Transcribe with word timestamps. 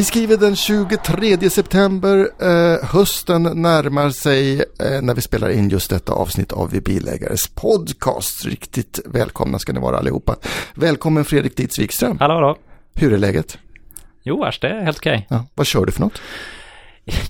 Vi 0.00 0.04
skriver 0.04 0.36
den 0.36 0.56
23 0.56 1.50
september. 1.50 2.18
Eh, 2.18 2.88
hösten 2.88 3.42
närmar 3.42 4.10
sig 4.10 4.54
eh, 4.58 5.02
när 5.02 5.14
vi 5.14 5.20
spelar 5.20 5.50
in 5.50 5.68
just 5.68 5.90
detta 5.90 6.12
avsnitt 6.12 6.52
av 6.52 6.70
Vi 6.70 6.80
Bilägares 6.80 7.48
podcast. 7.48 8.44
Riktigt 8.46 9.00
välkomna 9.04 9.58
ska 9.58 9.72
ni 9.72 9.80
vara 9.80 9.98
allihopa. 9.98 10.36
Välkommen 10.74 11.24
Fredrik 11.24 11.56
Dietz 11.56 11.78
Wikström. 11.78 12.18
Hallå, 12.18 12.34
hallå. 12.34 12.56
Hur 12.94 13.12
är 13.12 13.18
läget? 13.18 13.58
Jo, 14.22 14.44
det 14.60 14.68
är 14.68 14.84
helt 14.84 14.98
okej. 14.98 15.26
Ja, 15.30 15.46
vad 15.54 15.66
kör 15.66 15.84
du 15.84 15.92
för 15.92 16.00
något? 16.00 16.22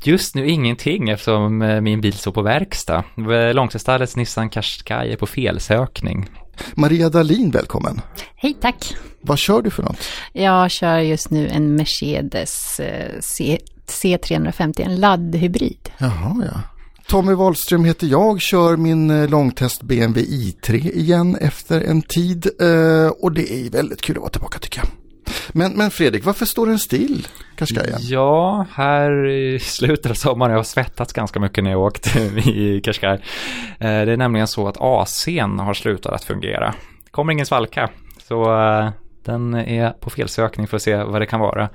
Just 0.02 0.34
nu 0.34 0.48
ingenting 0.48 1.08
eftersom 1.08 1.62
eh, 1.62 1.80
min 1.80 2.00
bil 2.00 2.12
står 2.12 2.32
på 2.32 2.42
verkstad. 2.42 3.04
Långtestallets 3.52 4.16
Nissan 4.16 4.50
Qashqai 4.50 5.12
är 5.12 5.16
på 5.16 5.26
felsökning. 5.26 6.28
Maria 6.74 7.08
Dalin, 7.08 7.50
välkommen. 7.50 8.00
Hej, 8.36 8.56
tack. 8.60 8.96
Vad 9.20 9.38
kör 9.38 9.62
du 9.62 9.70
för 9.70 9.82
något? 9.82 9.98
Jag 10.32 10.70
kör 10.70 10.98
just 10.98 11.30
nu 11.30 11.48
en 11.48 11.74
Mercedes 11.76 12.80
C, 13.20 13.58
C350, 13.86 14.80
en 14.80 14.96
laddhybrid. 14.96 15.90
Jaha, 15.98 16.36
ja. 16.52 16.60
Tommy 17.10 17.34
Wahlström 17.34 17.84
heter 17.84 18.06
jag, 18.06 18.40
kör 18.40 18.76
min 18.76 19.10
eh, 19.10 19.28
långtest 19.28 19.82
BMW 19.82 20.22
i3 20.22 20.90
igen 20.92 21.36
efter 21.36 21.80
en 21.80 22.02
tid 22.02 22.46
eh, 22.60 23.08
och 23.08 23.32
det 23.32 23.52
är 23.52 23.70
väldigt 23.70 24.02
kul 24.02 24.16
att 24.16 24.20
vara 24.20 24.30
tillbaka 24.30 24.58
tycker 24.58 24.78
jag. 24.78 24.88
Men, 25.52 25.72
men 25.72 25.90
Fredrik, 25.90 26.24
varför 26.24 26.46
står 26.46 26.66
den 26.66 26.78
still, 26.78 27.26
Qashqaian? 27.56 27.98
Ja, 28.00 28.66
här 28.72 29.26
i 29.26 29.58
slutet 29.58 30.10
av 30.10 30.14
sommaren, 30.14 30.50
jag 30.50 30.58
har 30.58 30.64
svettats 30.64 31.12
ganska 31.12 31.40
mycket 31.40 31.64
när 31.64 31.70
jag 31.70 31.80
åkt 31.80 32.16
i 32.46 32.80
Qashqai. 32.84 33.12
Eh, 33.12 33.18
det 33.78 34.12
är 34.12 34.16
nämligen 34.16 34.46
så 34.46 34.68
att 34.68 34.76
AC'n 34.76 35.60
har 35.60 35.74
slutat 35.74 36.12
att 36.12 36.24
fungera. 36.24 36.74
Det 37.04 37.10
kommer 37.10 37.32
ingen 37.32 37.46
svalka, 37.46 37.90
så 38.28 38.42
eh, 38.42 38.90
den 39.24 39.54
är 39.54 39.90
på 39.90 40.10
felsökning 40.10 40.66
för 40.66 40.76
att 40.76 40.82
se 40.82 40.96
vad 40.96 41.22
det 41.22 41.26
kan 41.26 41.40
vara. 41.40 41.68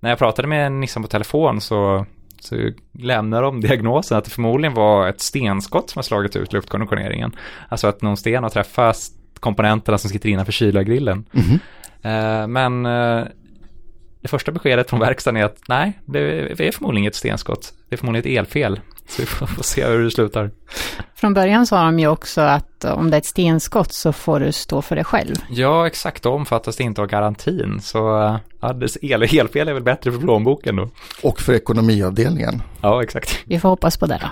När 0.00 0.10
jag 0.10 0.18
pratade 0.18 0.48
med 0.48 0.72
Nissan 0.72 1.02
på 1.02 1.08
telefon 1.08 1.60
så, 1.60 2.06
så 2.40 2.70
lämnade 2.92 3.42
de 3.42 3.60
diagnosen 3.60 4.18
att 4.18 4.24
det 4.24 4.30
förmodligen 4.30 4.74
var 4.74 5.08
ett 5.08 5.20
stenskott 5.20 5.90
som 5.90 5.98
har 5.98 6.02
slagit 6.02 6.36
ut 6.36 6.52
luftkonditioneringen. 6.52 7.36
Alltså 7.68 7.86
att 7.86 8.02
någon 8.02 8.16
sten 8.16 8.42
har 8.42 8.50
träffat 8.50 8.96
komponenterna 9.40 9.98
som 9.98 10.10
sitter 10.10 10.28
innanför 10.28 10.52
kylargrillen. 10.52 11.24
Mm 11.32 11.46
-hmm. 11.46 11.58
Men 12.48 12.86
det 14.22 14.28
första 14.28 14.52
beskedet 14.52 14.90
från 14.90 15.00
verkstaden 15.00 15.40
är 15.40 15.44
att 15.44 15.58
nej, 15.68 15.98
det 16.04 16.20
är 16.20 16.72
förmodligen 16.72 17.02
inget 17.02 17.14
stenskott. 17.14 17.72
Det 17.88 17.94
är 17.94 17.96
förmodligen 17.96 18.32
ett 18.32 18.38
elfel. 18.38 18.80
Så 19.08 19.22
vi 19.22 19.26
får 19.26 19.62
se 19.62 19.86
hur 19.86 20.04
det 20.04 20.10
slutar. 20.10 20.50
Från 21.14 21.34
början 21.34 21.66
sa 21.66 21.84
de 21.84 21.98
ju 21.98 22.06
också 22.06 22.40
att 22.40 22.84
om 22.84 23.10
det 23.10 23.16
är 23.16 23.18
ett 23.18 23.26
stenskott 23.26 23.94
så 23.94 24.12
får 24.12 24.40
du 24.40 24.52
stå 24.52 24.82
för 24.82 24.96
det 24.96 25.04
själv. 25.04 25.34
Ja, 25.50 25.86
exakt. 25.86 26.22
Då 26.22 26.30
omfattas 26.30 26.76
det 26.76 26.84
inte 26.84 27.00
av 27.00 27.06
garantin. 27.06 27.80
Så 27.80 27.98
ja, 28.60 28.74
el, 29.02 29.22
elfel 29.22 29.68
är 29.68 29.72
väl 29.72 29.82
bättre 29.82 30.12
för 30.12 30.18
plånboken 30.18 30.76
då. 30.76 30.90
Och 31.22 31.40
för 31.40 31.52
ekonomiavdelningen. 31.54 32.62
Ja, 32.80 33.02
exakt. 33.02 33.38
Vi 33.44 33.60
får 33.60 33.68
hoppas 33.68 33.96
på 33.96 34.06
det 34.06 34.20
då. 34.20 34.28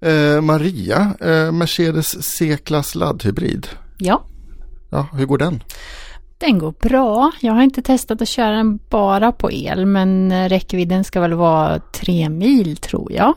eh, 0.08 0.40
Maria, 0.40 1.14
eh, 1.20 1.52
Mercedes 1.52 2.24
C-klass 2.36 2.94
laddhybrid. 2.94 3.68
Ja. 3.98 4.22
Ja, 4.92 5.06
hur 5.12 5.26
går 5.26 5.38
den? 5.38 5.62
Den 6.38 6.58
går 6.58 6.74
bra. 6.80 7.32
Jag 7.40 7.52
har 7.52 7.62
inte 7.62 7.82
testat 7.82 8.22
att 8.22 8.28
köra 8.28 8.56
den 8.56 8.78
bara 8.90 9.32
på 9.32 9.52
el, 9.52 9.86
men 9.86 10.48
räckvidden 10.48 11.04
ska 11.04 11.20
väl 11.20 11.34
vara 11.34 11.78
tre 11.78 12.28
mil 12.28 12.76
tror 12.76 13.12
jag. 13.12 13.34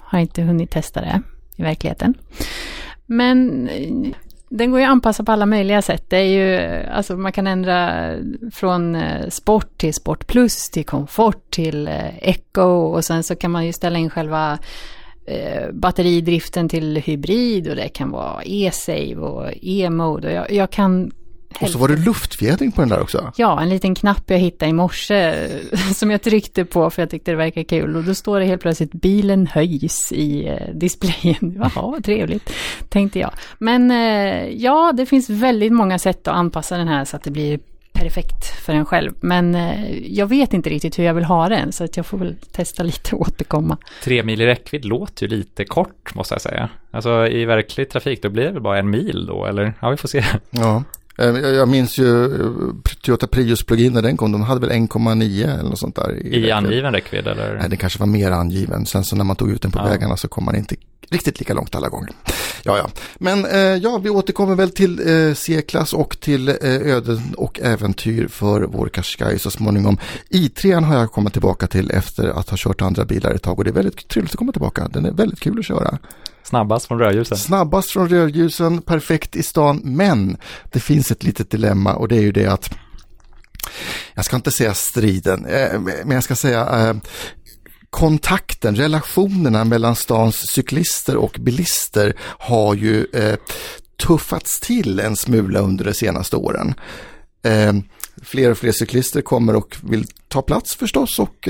Har 0.00 0.18
inte 0.18 0.42
hunnit 0.42 0.70
testa 0.70 1.00
det 1.00 1.22
i 1.56 1.62
verkligheten. 1.62 2.14
Men 3.06 3.68
eh, 3.68 4.12
den 4.48 4.70
går 4.70 4.80
ju 4.80 4.86
att 4.86 4.92
anpassa 4.92 5.24
på 5.24 5.32
alla 5.32 5.46
möjliga 5.46 5.82
sätt. 5.82 6.04
Det 6.08 6.16
är 6.16 6.22
ju, 6.22 6.82
alltså 6.90 7.16
man 7.16 7.32
kan 7.32 7.46
ändra 7.46 8.10
från 8.52 8.94
eh, 8.94 9.28
sport 9.28 9.78
till 9.78 9.94
sport 9.94 10.26
plus 10.26 10.70
till 10.70 10.84
komfort 10.84 11.50
till 11.50 11.88
eh, 11.88 12.16
Echo 12.18 12.48
eco 12.58 12.62
och 12.62 13.04
sen 13.04 13.22
så 13.22 13.36
kan 13.36 13.50
man 13.50 13.66
ju 13.66 13.72
ställa 13.72 13.98
in 13.98 14.10
själva 14.10 14.58
batteridriften 15.72 16.68
till 16.68 16.96
hybrid 16.96 17.68
och 17.68 17.76
det 17.76 17.88
kan 17.88 18.10
vara 18.10 18.42
e-save 18.44 19.16
och 19.16 19.52
e-mode 19.62 20.28
och 20.28 20.34
jag, 20.34 20.52
jag 20.52 20.70
kan 20.70 21.10
och 21.60 21.70
så 21.70 21.78
var 21.78 21.88
det 21.88 21.96
luftfjädring 21.96 22.72
på 22.72 22.80
den 22.80 22.88
där 22.88 23.00
också. 23.00 23.32
Ja, 23.36 23.62
en 23.62 23.68
liten 23.68 23.94
knapp 23.94 24.30
jag 24.30 24.38
hittade 24.38 24.70
i 24.70 24.72
morse 24.72 25.48
som 25.94 26.10
jag 26.10 26.22
tryckte 26.22 26.64
på 26.64 26.90
för 26.90 27.02
jag 27.02 27.10
tyckte 27.10 27.30
det 27.30 27.36
verkade 27.36 27.64
kul. 27.64 27.96
Och 27.96 28.04
då 28.04 28.14
står 28.14 28.40
det 28.40 28.46
helt 28.46 28.62
plötsligt 28.62 28.92
bilen 28.92 29.46
höjs 29.46 30.12
i 30.12 30.48
eh, 30.48 30.74
displayen. 30.74 31.54
Jaha, 31.58 31.90
vad 31.90 32.04
trevligt, 32.04 32.52
tänkte 32.88 33.18
jag. 33.18 33.30
Men 33.58 33.90
eh, 33.90 34.48
ja, 34.48 34.92
det 34.96 35.06
finns 35.06 35.30
väldigt 35.30 35.72
många 35.72 35.98
sätt 35.98 36.28
att 36.28 36.34
anpassa 36.34 36.76
den 36.76 36.88
här 36.88 37.04
så 37.04 37.16
att 37.16 37.22
det 37.22 37.30
blir 37.30 37.60
perfekt 37.98 38.44
för 38.44 38.72
en 38.72 38.84
själv. 38.84 39.12
Men 39.20 39.54
eh, 39.54 39.98
jag 40.18 40.26
vet 40.26 40.52
inte 40.52 40.70
riktigt 40.70 40.98
hur 40.98 41.04
jag 41.04 41.14
vill 41.14 41.24
ha 41.24 41.48
den 41.48 41.72
så 41.72 41.84
att 41.84 41.96
jag 41.96 42.06
får 42.06 42.18
väl 42.18 42.36
testa 42.52 42.82
lite 42.82 43.14
och 43.14 43.20
återkomma. 43.20 43.76
Tre 44.04 44.22
mil 44.22 44.40
i 44.40 44.46
räckvidd 44.46 44.84
låter 44.84 45.26
ju 45.26 45.36
lite 45.36 45.64
kort 45.64 46.14
måste 46.14 46.34
jag 46.34 46.42
säga. 46.42 46.68
Alltså 46.90 47.26
i 47.26 47.44
verklig 47.44 47.90
trafik 47.90 48.22
då 48.22 48.28
blir 48.28 48.44
det 48.44 48.52
väl 48.52 48.62
bara 48.62 48.78
en 48.78 48.90
mil 48.90 49.26
då 49.26 49.46
eller? 49.46 49.74
Ja, 49.80 49.90
vi 49.90 49.96
får 49.96 50.08
se. 50.08 50.24
Ja, 50.50 50.82
jag 51.24 51.68
minns 51.68 51.98
ju 51.98 52.24
eh, 52.24 52.50
Toyota 53.02 53.26
Prius 53.26 53.62
plug-in 53.62 53.92
när 53.92 54.02
den 54.02 54.16
kom, 54.16 54.32
de 54.32 54.42
hade 54.42 54.60
väl 54.60 54.70
1,9 54.70 55.58
eller 55.58 55.70
något 55.70 55.78
sånt 55.78 55.96
där. 55.96 56.26
I, 56.26 56.46
I 56.46 56.50
angiven 56.50 56.92
räckvidd 56.92 57.26
eller? 57.26 57.56
Nej, 57.60 57.68
den 57.68 57.78
kanske 57.78 57.98
var 57.98 58.06
mer 58.06 58.30
angiven. 58.30 58.86
Sen 58.86 59.04
så 59.04 59.16
när 59.16 59.24
man 59.24 59.36
tog 59.36 59.50
ut 59.50 59.62
den 59.62 59.70
på 59.70 59.78
ja. 59.78 59.84
vägarna 59.84 60.16
så 60.16 60.28
kom 60.28 60.44
man 60.44 60.56
inte 60.56 60.76
riktigt 61.10 61.38
lika 61.38 61.54
långt 61.54 61.74
alla 61.74 61.88
gånger. 61.88 62.10
Ja, 62.62 62.78
ja. 62.78 62.90
Men 63.18 63.44
eh, 63.44 63.58
ja, 63.60 63.98
vi 63.98 64.10
återkommer 64.10 64.54
väl 64.54 64.70
till 64.70 65.08
eh, 65.08 65.34
C-klass 65.34 65.92
och 65.92 66.20
till 66.20 66.48
eh, 66.48 66.54
öden 66.62 67.34
och 67.36 67.60
äventyr 67.60 68.28
för 68.28 68.60
vår 68.60 68.88
Qashqai 68.88 69.38
så 69.38 69.50
småningom. 69.50 69.98
I3 70.30 70.84
har 70.84 70.96
jag 70.96 71.12
kommit 71.12 71.32
tillbaka 71.32 71.66
till 71.66 71.90
efter 71.90 72.28
att 72.28 72.50
ha 72.50 72.56
kört 72.60 72.82
andra 72.82 73.04
bilar 73.04 73.30
ett 73.30 73.42
tag 73.42 73.58
och 73.58 73.64
det 73.64 73.70
är 73.70 73.74
väldigt 73.74 74.08
trevligt 74.08 74.32
att 74.32 74.38
komma 74.38 74.52
tillbaka. 74.52 74.88
Den 74.88 75.04
är 75.04 75.12
väldigt 75.12 75.40
kul 75.40 75.58
att 75.58 75.64
köra. 75.64 75.98
Snabbast 76.42 76.86
från 76.86 76.98
rödljusen. 76.98 77.38
Snabbast 77.38 77.90
från 77.90 78.08
rödljusen, 78.08 78.82
perfekt 78.82 79.36
i 79.36 79.42
stan, 79.42 79.80
men 79.84 80.36
det 80.72 80.80
finns 80.80 81.10
ett 81.10 81.22
litet 81.22 81.50
dilemma 81.50 81.94
och 81.94 82.08
det 82.08 82.16
är 82.16 82.20
ju 82.20 82.32
det 82.32 82.46
att 82.46 82.70
jag 84.14 84.24
ska 84.24 84.36
inte 84.36 84.50
säga 84.50 84.74
striden, 84.74 85.46
eh, 85.46 85.80
men 85.80 86.10
jag 86.10 86.24
ska 86.24 86.36
säga 86.36 86.88
eh, 86.88 86.96
kontakten, 87.90 88.76
relationerna 88.76 89.64
mellan 89.64 89.96
stans 89.96 90.36
cyklister 90.36 91.16
och 91.16 91.36
bilister 91.40 92.16
har 92.20 92.74
ju 92.74 93.06
eh, 93.12 93.36
tuffats 94.06 94.60
till 94.60 95.00
en 95.00 95.16
smula 95.16 95.60
under 95.60 95.84
de 95.84 95.94
senaste 95.94 96.36
åren. 96.36 96.74
fler 98.22 98.50
och 98.50 98.58
fler 98.58 98.72
cyklister 98.72 99.20
kommer 99.20 99.56
och 99.56 99.76
vill 99.82 100.06
ta 100.28 100.42
plats 100.42 100.74
förstås 100.74 101.18
och 101.18 101.48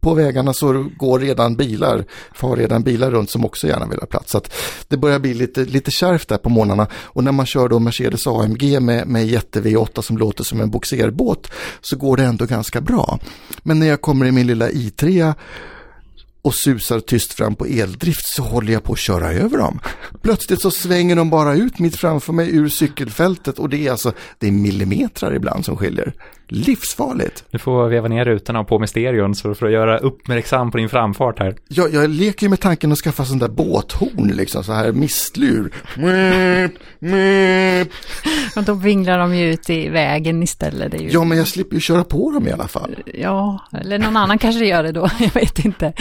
på 0.00 0.14
vägarna 0.14 0.52
så 0.52 0.88
går 0.96 1.18
redan 1.18 1.56
bilar, 1.56 2.04
far 2.32 2.56
redan 2.56 2.82
bilar 2.82 3.10
runt 3.10 3.30
som 3.30 3.44
också 3.44 3.66
gärna 3.66 3.86
vill 3.86 3.98
ha 3.98 4.06
plats. 4.06 4.30
Så 4.30 4.38
att 4.38 4.54
det 4.88 4.96
börjar 4.96 5.18
bli 5.18 5.34
lite, 5.34 5.64
lite 5.64 5.90
kärvt 5.90 6.28
där 6.28 6.38
på 6.38 6.48
morgnarna 6.48 6.86
och 6.94 7.24
när 7.24 7.32
man 7.32 7.46
kör 7.46 7.68
då 7.68 7.78
Mercedes 7.78 8.26
AMG 8.26 8.80
med, 8.80 9.06
med 9.06 9.26
jätte 9.26 9.60
V8 9.60 10.00
som 10.00 10.18
låter 10.18 10.44
som 10.44 10.60
en 10.60 10.70
boxerbåt 10.70 11.50
så 11.80 11.96
går 11.96 12.16
det 12.16 12.24
ändå 12.24 12.44
ganska 12.44 12.80
bra. 12.80 13.18
Men 13.62 13.78
när 13.78 13.86
jag 13.86 14.00
kommer 14.00 14.26
i 14.26 14.32
min 14.32 14.46
lilla 14.46 14.70
i3 14.70 15.34
och 16.48 16.54
susar 16.54 17.00
tyst 17.00 17.32
fram 17.32 17.54
på 17.54 17.66
eldrift 17.66 18.26
så 18.26 18.42
håller 18.42 18.72
jag 18.72 18.84
på 18.84 18.92
att 18.92 18.98
köra 18.98 19.32
över 19.32 19.58
dem. 19.58 19.80
Plötsligt 20.22 20.60
så 20.60 20.70
svänger 20.70 21.16
de 21.16 21.30
bara 21.30 21.54
ut 21.54 21.78
mitt 21.78 21.96
framför 21.96 22.32
mig 22.32 22.56
ur 22.56 22.68
cykelfältet 22.68 23.58
och 23.58 23.68
det 23.68 23.86
är 23.86 23.90
alltså, 23.90 24.12
det 24.38 24.46
är 24.46 24.52
millimeter 24.52 25.34
ibland 25.34 25.64
som 25.64 25.76
skiljer. 25.76 26.12
Livsfarligt. 26.48 27.44
Du 27.50 27.58
får 27.58 27.88
veva 27.88 28.08
ner 28.08 28.24
rutorna 28.24 28.60
och 28.60 28.68
på 28.68 28.78
med 28.78 28.88
stereon 28.88 29.34
så 29.34 29.54
för 29.54 29.66
att 29.66 29.72
göra 29.72 29.98
uppmärksam 29.98 30.70
på 30.70 30.78
din 30.78 30.88
framfart 30.88 31.38
här. 31.38 31.56
Jag, 31.68 31.94
jag 31.94 32.10
leker 32.10 32.46
ju 32.46 32.50
med 32.50 32.60
tanken 32.60 32.92
att 32.92 32.98
skaffa 32.98 33.24
sån 33.24 33.38
där 33.38 33.48
båthorn 33.48 34.28
liksom, 34.28 34.64
så 34.64 34.72
här 34.72 34.92
mistlur. 34.92 35.72
Och 38.56 38.64
då 38.64 38.74
vinglar 38.74 39.18
de 39.18 39.36
ju 39.36 39.52
ut 39.52 39.70
i 39.70 39.88
vägen 39.88 40.42
istället. 40.42 41.00
Ju... 41.00 41.08
Ja, 41.10 41.24
men 41.24 41.38
jag 41.38 41.48
slipper 41.48 41.74
ju 41.74 41.80
köra 41.80 42.04
på 42.04 42.30
dem 42.30 42.48
i 42.48 42.52
alla 42.52 42.68
fall. 42.68 42.96
Ja, 43.14 43.58
eller 43.72 43.98
någon 43.98 44.16
annan 44.16 44.38
kanske 44.38 44.64
gör 44.64 44.82
det 44.82 44.92
då, 44.92 45.08
jag 45.18 45.34
vet 45.34 45.64
inte. 45.64 45.92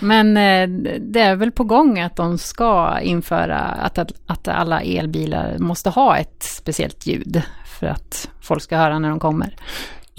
Men 0.00 0.36
eh, 0.36 0.68
det 1.00 1.20
är 1.20 1.36
väl 1.36 1.52
på 1.52 1.64
gång 1.64 2.00
att 2.00 2.16
de 2.16 2.38
ska 2.38 3.00
införa 3.00 3.58
att, 3.58 3.98
att, 3.98 4.12
att 4.26 4.48
alla 4.48 4.80
elbilar 4.80 5.58
måste 5.58 5.90
ha 5.90 6.16
ett 6.16 6.42
speciellt 6.42 7.06
ljud 7.06 7.42
för 7.78 7.86
att 7.86 8.28
folk 8.40 8.62
ska 8.62 8.76
höra 8.76 8.98
när 8.98 9.08
de 9.08 9.20
kommer. 9.20 9.56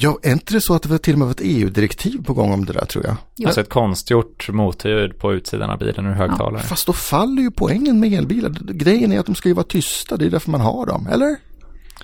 Ja, 0.03 0.19
är 0.23 0.31
inte 0.31 0.53
det 0.53 0.61
så 0.61 0.73
att 0.73 0.83
det 0.83 0.89
var 0.89 0.97
till 0.97 1.13
och 1.13 1.19
med 1.19 1.31
ett 1.31 1.41
EU-direktiv 1.43 2.23
på 2.23 2.33
gång 2.33 2.53
om 2.53 2.65
det 2.65 2.73
där 2.73 2.85
tror 2.85 3.05
jag? 3.05 3.15
Jo. 3.35 3.47
Alltså 3.47 3.61
ett 3.61 3.69
konstgjort 3.69 4.49
motljud 4.49 5.19
på 5.19 5.33
utsidan 5.33 5.69
av 5.69 5.79
bilen 5.79 6.05
ur 6.05 6.11
högtalare. 6.11 6.61
Ja, 6.63 6.67
fast 6.67 6.87
då 6.87 6.93
faller 6.93 7.41
ju 7.41 7.51
poängen 7.51 7.99
med 7.99 8.13
elbilar. 8.13 8.49
Grejen 8.73 9.11
är 9.11 9.19
att 9.19 9.25
de 9.25 9.35
ska 9.35 9.49
ju 9.49 9.55
vara 9.55 9.65
tysta, 9.65 10.17
det 10.17 10.25
är 10.25 10.29
därför 10.29 10.51
man 10.51 10.61
har 10.61 10.85
dem, 10.85 11.07
eller? 11.07 11.37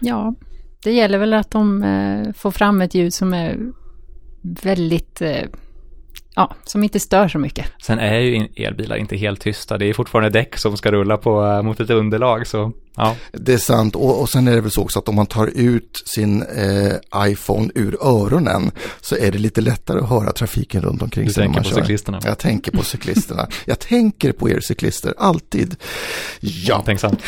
Ja, 0.01 0.35
det 0.83 0.91
gäller 0.91 1.17
väl 1.17 1.33
att 1.33 1.51
de 1.51 1.83
eh, 1.83 2.33
får 2.33 2.51
fram 2.51 2.81
ett 2.81 2.93
ljud 2.93 3.13
som 3.13 3.33
är 3.33 3.57
väldigt 4.41 5.21
eh, 5.21 5.43
ja, 6.35 6.55
som 6.63 6.83
inte 6.83 6.99
stör 6.99 7.27
så 7.27 7.39
mycket. 7.39 7.65
Sen 7.81 7.99
är 7.99 8.19
ju 8.19 8.47
elbilar 8.55 8.95
inte 8.95 9.17
helt 9.17 9.41
tysta. 9.41 9.77
Det 9.77 9.85
är 9.85 9.93
fortfarande 9.93 10.29
däck 10.29 10.57
som 10.57 10.77
ska 10.77 10.91
rulla 10.91 11.17
på, 11.17 11.45
eh, 11.45 11.61
mot 11.61 11.79
ett 11.79 11.89
underlag. 11.89 12.47
Så 12.47 12.71
Ja. 12.97 13.15
Det 13.31 13.53
är 13.53 13.57
sant 13.57 13.95
och, 13.95 14.21
och 14.21 14.29
sen 14.29 14.47
är 14.47 14.55
det 14.55 14.61
väl 14.61 14.71
så 14.71 14.81
också 14.81 14.99
att 14.99 15.09
om 15.09 15.15
man 15.15 15.25
tar 15.25 15.47
ut 15.47 16.03
sin 16.05 16.41
eh, 16.43 16.93
iPhone 17.31 17.69
ur 17.75 17.97
öronen 18.01 18.71
så 19.01 19.15
är 19.15 19.31
det 19.31 19.37
lite 19.37 19.61
lättare 19.61 19.99
att 19.99 20.09
höra 20.09 20.31
trafiken 20.31 20.81
runt 20.81 21.01
omkring 21.01 21.27
Du 21.27 21.33
sig 21.33 21.41
när 21.41 21.45
tänker 21.53 21.59
man 21.59 21.63
på 21.63 21.69
kör. 21.69 21.81
cyklisterna. 21.81 22.19
Jag 22.25 22.37
tänker 22.37 22.71
på 22.71 22.83
cyklisterna. 22.83 23.47
Jag 23.65 23.79
tänker 23.79 24.31
på 24.31 24.49
er 24.49 24.59
cyklister, 24.59 25.13
alltid. 25.17 25.75
Ja, 26.39 26.81
Tänksamt. 26.85 27.19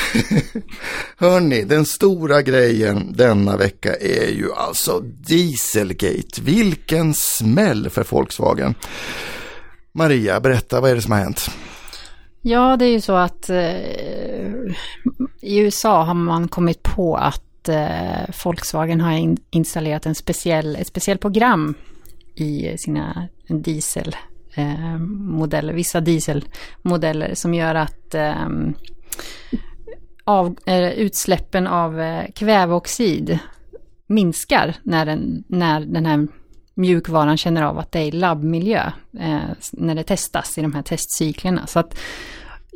hörni, 1.17 1.63
den 1.63 1.85
stora 1.85 2.41
grejen 2.41 3.13
denna 3.13 3.57
vecka 3.57 3.95
är 3.95 4.31
ju 4.31 4.53
alltså 4.53 4.99
Dieselgate. 4.99 6.41
Vilken 6.41 7.13
smäll 7.13 7.89
för 7.89 8.05
Volkswagen. 8.09 8.75
Maria, 9.93 10.39
berätta, 10.39 10.81
vad 10.81 10.91
är 10.91 10.95
det 10.95 11.01
som 11.01 11.11
har 11.11 11.19
hänt? 11.19 11.49
Ja, 12.41 12.77
det 12.77 12.85
är 12.85 12.91
ju 12.91 13.01
så 13.01 13.15
att 13.15 13.49
eh, 13.49 13.57
i 15.41 15.59
USA 15.59 16.03
har 16.03 16.13
man 16.13 16.47
kommit 16.47 16.83
på 16.83 17.15
att 17.15 17.69
eh, 17.69 18.29
Volkswagen 18.43 19.01
har 19.01 19.11
in, 19.11 19.37
installerat 19.49 20.05
en 20.05 20.15
speciell, 20.15 20.75
ett 20.75 20.87
speciellt 20.87 21.21
program 21.21 21.73
i 22.35 22.77
sina 22.77 23.27
dieselmodeller, 23.47 25.73
eh, 25.73 25.75
vissa 25.75 26.01
dieselmodeller 26.01 27.35
som 27.35 27.53
gör 27.53 27.75
att 27.75 28.15
eh, 28.15 28.47
av, 30.23 30.55
eh, 30.65 30.89
utsläppen 30.89 31.67
av 31.67 32.01
eh, 32.01 32.25
kväveoxid 32.35 33.39
minskar 34.07 34.75
när 34.83 35.05
den, 35.05 35.43
när 35.47 35.79
den 35.79 36.05
här 36.05 36.27
mjukvaran 36.73 37.37
känner 37.37 37.61
av 37.61 37.79
att 37.79 37.91
det 37.91 37.99
är 37.99 38.05
i 38.05 38.11
labbmiljö 38.11 38.91
eh, 39.19 39.39
när 39.71 39.95
det 39.95 40.03
testas 40.03 40.57
i 40.57 40.61
de 40.61 40.73
här 40.73 40.81
testcyklerna. 40.81 41.67
Så 41.67 41.79
att 41.79 41.97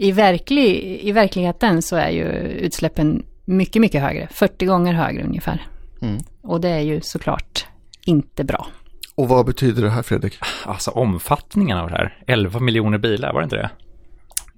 i, 0.03 0.11
verklig, 0.11 0.99
i 1.03 1.11
verkligheten 1.11 1.81
så 1.81 1.95
är 1.95 2.09
ju 2.09 2.25
utsläppen 2.41 3.25
mycket, 3.45 3.81
mycket 3.81 4.01
högre, 4.01 4.27
40 4.31 4.65
gånger 4.65 4.93
högre 4.93 5.23
ungefär. 5.23 5.67
Mm. 6.01 6.17
Och 6.41 6.61
det 6.61 6.69
är 6.69 6.79
ju 6.79 7.01
såklart 7.01 7.65
inte 8.05 8.43
bra. 8.43 8.67
Och 9.15 9.27
vad 9.27 9.45
betyder 9.45 9.81
det 9.81 9.89
här 9.89 10.01
Fredrik? 10.01 10.33
Alltså 10.65 10.91
omfattningen 10.91 11.77
av 11.77 11.89
det 11.89 11.95
här. 11.95 12.17
11 12.27 12.59
miljoner 12.59 12.97
bilar, 12.97 13.33
var 13.33 13.41
det 13.41 13.43
inte 13.43 13.55
det? 13.55 13.69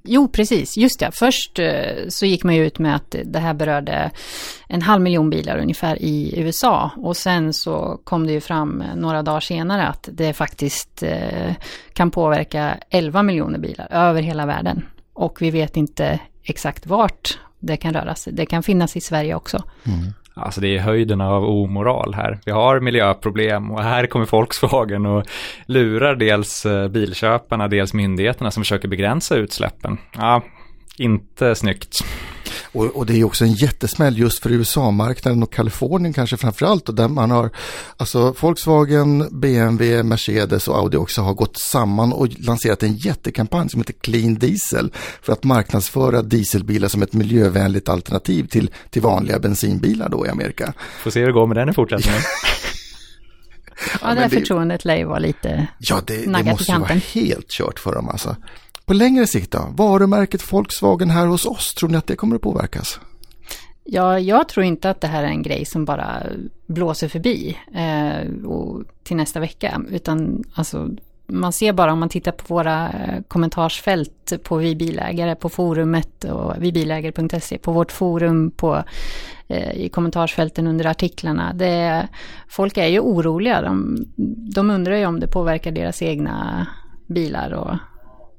Jo, 0.03 0.27
precis. 0.27 0.77
Just 0.77 0.99
det. 0.99 1.11
Först 1.13 1.59
eh, 1.59 2.07
så 2.07 2.25
gick 2.25 2.43
man 2.43 2.55
ju 2.55 2.65
ut 2.65 2.79
med 2.79 2.95
att 2.95 3.15
det 3.25 3.39
här 3.39 3.53
berörde 3.53 4.11
en 4.67 4.81
halv 4.81 5.01
miljon 5.01 5.29
bilar 5.29 5.57
ungefär 5.57 6.01
i 6.01 6.39
USA. 6.39 6.91
Och 6.97 7.17
sen 7.17 7.53
så 7.53 7.99
kom 8.03 8.27
det 8.27 8.33
ju 8.33 8.41
fram 8.41 8.83
några 8.95 9.21
dagar 9.21 9.39
senare 9.39 9.87
att 9.87 10.09
det 10.11 10.33
faktiskt 10.33 11.03
eh, 11.03 11.53
kan 11.93 12.11
påverka 12.11 12.77
11 12.89 13.23
miljoner 13.23 13.59
bilar 13.59 13.87
över 13.91 14.21
hela 14.21 14.45
världen. 14.45 14.85
Och 15.15 15.41
vi 15.41 15.51
vet 15.51 15.77
inte 15.77 16.19
exakt 16.43 16.87
vart 16.87 17.39
det 17.59 17.77
kan 17.77 17.93
röra 17.93 18.15
sig. 18.15 18.33
Det 18.33 18.45
kan 18.45 18.63
finnas 18.63 18.95
i 18.95 19.01
Sverige 19.01 19.35
också. 19.35 19.63
Alltså 20.33 20.61
det 20.61 20.67
är 20.67 20.79
höjden 20.79 21.21
av 21.21 21.43
omoral 21.43 22.13
här. 22.13 22.39
Vi 22.45 22.51
har 22.51 22.79
miljöproblem 22.79 23.71
och 23.71 23.83
här 23.83 24.07
kommer 24.07 24.25
Volkswagen 24.25 25.05
och 25.05 25.25
lurar 25.65 26.15
dels 26.15 26.65
eh, 26.65 26.87
bilköparna, 26.87 27.67
dels 27.67 27.93
myndigheterna 27.93 28.51
som 28.51 28.63
försöker 28.63 28.87
begränsa 28.87 29.35
utsläppen. 29.35 29.97
Ja, 30.17 30.43
inte 30.97 31.55
snyggt. 31.55 31.95
Och, 32.75 32.85
och 32.85 33.05
det 33.05 33.13
är 33.19 33.23
också 33.23 33.43
en 33.45 33.53
jättesmäll 33.53 34.17
just 34.17 34.39
för 34.39 34.49
USA-marknaden 34.51 35.43
och 35.43 35.53
Kalifornien 35.53 36.13
kanske 36.13 36.37
framförallt 36.37 36.89
och 36.89 36.95
där 36.95 37.07
man 37.07 37.31
har, 37.31 37.49
alltså 37.97 38.35
Volkswagen, 38.39 39.27
BMW, 39.31 40.03
Mercedes 40.03 40.67
och 40.67 40.77
Audi 40.77 40.97
också 40.97 41.21
har 41.21 41.33
gått 41.33 41.57
samman 41.57 42.13
och 42.13 42.27
lanserat 42.39 42.83
en 42.83 42.95
jättekampanj 42.95 43.69
som 43.69 43.79
heter 43.81 43.93
Clean 43.93 44.35
Diesel 44.35 44.91
för 45.21 45.33
att 45.33 45.43
marknadsföra 45.43 46.21
dieselbilar 46.21 46.87
som 46.87 47.01
ett 47.01 47.13
miljövänligt 47.13 47.89
alternativ 47.89 48.47
till, 48.47 48.69
till 48.89 49.01
vanliga 49.01 49.39
bensinbilar 49.39 50.09
då 50.09 50.25
i 50.25 50.29
Amerika. 50.29 50.73
Får 51.03 51.11
se 51.11 51.19
hur 51.19 51.27
det 51.27 51.33
går 51.33 51.47
med 51.47 51.57
den 51.57 51.69
i 51.69 51.73
fortsättningen. 51.73 52.21
Ja, 54.01 54.07
det 54.07 54.13
men 54.15 54.17
här 54.17 54.29
det- 54.29 54.35
förtroendet 54.39 54.85
lär 54.85 54.95
ju 54.97 55.05
vara 55.05 55.19
lite... 55.19 55.67
Ja, 55.79 56.01
det, 56.07 56.17
det 56.17 56.43
måste 56.43 56.71
ju 56.71 56.79
vara 56.79 56.93
helt 56.93 57.49
kört 57.49 57.79
för 57.79 57.95
dem 57.95 58.09
alltså. 58.09 58.35
På 58.85 58.93
längre 58.93 59.27
sikt 59.27 59.51
då, 59.51 59.67
varumärket 59.77 60.53
Volkswagen 60.53 61.09
här 61.09 61.27
hos 61.27 61.45
oss, 61.45 61.73
tror 61.73 61.89
ni 61.89 61.97
att 61.97 62.07
det 62.07 62.15
kommer 62.15 62.35
att 62.35 62.41
påverkas? 62.41 62.99
Ja, 63.83 64.19
jag 64.19 64.49
tror 64.49 64.65
inte 64.65 64.89
att 64.89 65.01
det 65.01 65.07
här 65.07 65.23
är 65.23 65.27
en 65.27 65.41
grej 65.41 65.65
som 65.65 65.85
bara 65.85 66.23
blåser 66.65 67.07
förbi 67.07 67.57
eh, 67.73 68.45
och 68.45 68.83
till 69.03 69.17
nästa 69.17 69.39
vecka. 69.39 69.81
Utan 69.89 70.43
alltså, 70.53 70.89
man 71.27 71.53
ser 71.53 71.73
bara 71.73 71.93
om 71.93 71.99
man 71.99 72.09
tittar 72.09 72.31
på 72.31 72.53
våra 72.53 72.89
eh, 72.89 73.21
kommentarsfält 73.27 74.33
på 74.43 74.55
vi 74.55 74.75
bilägare 74.75 75.35
på 75.35 75.49
forumet 75.49 76.23
och 76.23 76.63
vibilägare.se, 76.63 77.57
på 77.57 77.71
vårt 77.71 77.91
forum 77.91 78.51
på, 78.51 78.83
eh, 79.47 79.71
i 79.71 79.89
kommentarsfälten 79.89 80.67
under 80.67 80.85
artiklarna. 80.85 81.53
Det, 81.53 82.07
folk 82.47 82.77
är 82.77 82.87
ju 82.87 82.99
oroliga. 82.99 83.61
De, 83.61 84.05
de 84.55 84.69
undrar 84.69 84.95
ju 84.95 85.05
om 85.05 85.19
det 85.19 85.27
påverkar 85.27 85.71
deras 85.71 86.01
egna 86.01 86.67
bilar 87.07 87.51
och 87.51 87.75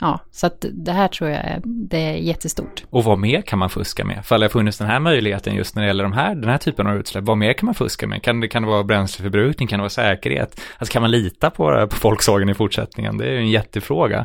ja, 0.00 0.20
så 0.31 0.46
att 0.46 0.64
det 0.72 0.93
här 0.93 1.08
tror 1.08 1.31
jag 1.31 1.38
är, 1.38 1.60
det 1.64 1.98
är 1.98 2.12
jättestort. 2.12 2.84
Och 2.90 3.04
vad 3.04 3.19
mer 3.19 3.43
kan 3.43 3.58
man 3.58 3.70
fuska 3.70 4.04
med? 4.04 4.25
För 4.25 4.38
det 4.38 4.44
har 4.44 4.48
funnits 4.48 4.78
den 4.78 4.87
här 4.87 5.00
möjligheten 5.00 5.54
just 5.54 5.75
när 5.75 5.82
det 5.82 5.87
gäller 5.87 6.04
de 6.04 6.12
här, 6.12 6.34
den 6.34 6.50
här 6.50 6.58
typen 6.58 6.87
av 6.87 6.96
utsläpp. 6.96 7.25
Vad 7.25 7.38
mer 7.38 7.52
kan 7.52 7.66
man 7.66 7.75
fuska 7.75 8.06
med? 8.06 8.22
Kan 8.22 8.40
det, 8.40 8.48
kan 8.48 8.62
det 8.62 8.69
vara 8.69 8.84
bränsleförbrukning? 8.84 9.69
Kan 9.69 9.78
det 9.78 9.82
vara 9.82 9.90
säkerhet? 9.90 10.60
Alltså 10.78 10.93
kan 10.93 11.02
man 11.02 11.10
lita 11.10 11.50
på, 11.50 11.88
på 11.90 11.96
Volkswagen 12.02 12.48
i 12.48 12.54
fortsättningen? 12.54 13.16
Det 13.19 13.25
är 13.25 13.32
ju 13.32 13.38
en 13.38 13.50
jättefråga. 13.50 14.25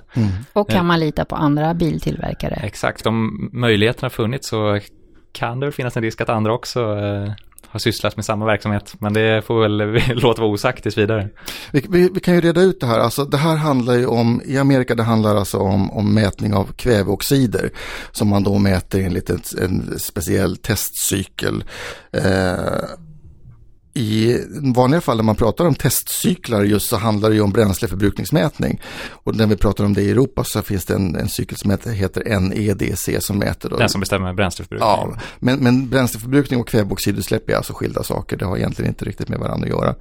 Och 0.54 0.70
kan 0.70 0.86
man 0.86 1.00
lita 1.00 1.26
på 1.26 1.36
andra 1.36 1.74
biltillverkare? 1.74 2.60
Exakt, 2.64 3.06
om 3.06 3.50
möjligheterna 3.54 4.06
har 4.06 4.10
funnits 4.10 4.48
så 4.48 4.80
kan 5.32 5.60
det 5.60 5.66
väl 5.66 5.74
finnas 5.74 5.98
en 5.98 6.04
risk 6.04 6.22
att 6.22 6.30
andra 6.30 6.54
också 6.54 7.00
eh, 7.00 7.34
har 7.72 7.80
sysslat 7.80 8.16
med 8.16 8.26
samma 8.26 8.46
verksamhet. 8.46 8.96
Men 9.00 9.14
det 9.14 9.42
får 9.46 9.62
väl 9.62 10.02
låta 10.22 10.42
vara 10.42 10.52
osagt 10.52 10.84
tills 10.84 10.98
vidare. 10.98 11.30
Vi, 11.72 11.86
vi, 11.90 12.10
vi 12.14 12.20
kan 12.20 12.36
ju 12.36 12.42
reda 12.42 12.62
ut 12.62 12.80
det 12.80 12.86
här. 12.86 13.00
Alltså, 13.00 13.26
det 13.26 13.38
här 13.38 13.56
handlar 13.56 13.94
ju 13.94 14.06
om, 14.06 14.42
i 14.46 14.58
Amerika 14.58 14.96
det 14.96 15.04
handlar 15.04 15.36
alltså 15.36 15.58
om, 15.58 15.92
om 15.92 16.14
mätning 16.14 16.54
av 16.54 16.72
kväveoxider 16.76 17.70
som 18.12 18.28
man 18.28 18.44
då 18.44 18.58
mäter 18.58 19.00
enligt 19.00 19.30
en, 19.30 19.42
en 19.62 20.00
speciell 20.00 20.58
testcykel. 20.58 21.64
Eh, 22.12 22.84
i 23.94 24.38
vanliga 24.74 25.02
fall 25.02 25.18
när 25.18 25.24
man 25.24 25.36
pratar 25.36 25.66
om 25.66 25.76
testcyklar 25.76 26.64
just 26.64 26.90
så 26.90 26.98
handlar 26.98 27.30
det 27.30 27.36
ju 27.36 27.42
om 27.42 27.52
bränsleförbrukningsmätning. 27.52 28.82
Och 29.10 29.36
när 29.36 29.48
vi 29.48 29.56
pratar 29.56 29.86
om 29.86 29.94
det 29.94 30.02
i 30.02 30.12
Europa 30.12 30.44
så 30.44 30.62
finns 30.62 30.86
det 30.86 30.94
en, 30.94 31.16
en 31.16 31.30
cykel 31.30 31.58
som 31.58 31.72
heter, 31.72 31.92
heter 31.92 32.40
NEDC 32.40 33.22
som 33.22 33.38
mäter 33.38 33.70
då 33.70 33.78
Den 33.78 33.90
som 33.90 34.00
bestämmer 34.00 34.34
bränsleförbrukning. 34.34 34.90
Ja, 34.90 35.18
men, 35.40 35.60
men 35.60 35.90
bränsleförbrukning 35.90 36.60
och 36.60 36.68
kväveoxidutsläpp 36.68 37.50
är 37.50 37.56
alltså 37.56 37.74
skilda 37.74 38.04
saker. 38.04 38.38
Det 38.38 38.46
har 38.46 38.58
egentligen 38.58 38.92
inte 38.92 39.06
riktigt 39.06 39.30
med 39.30 39.40
varandra 39.40 39.66
att 39.66 39.74
göra. 39.74 39.96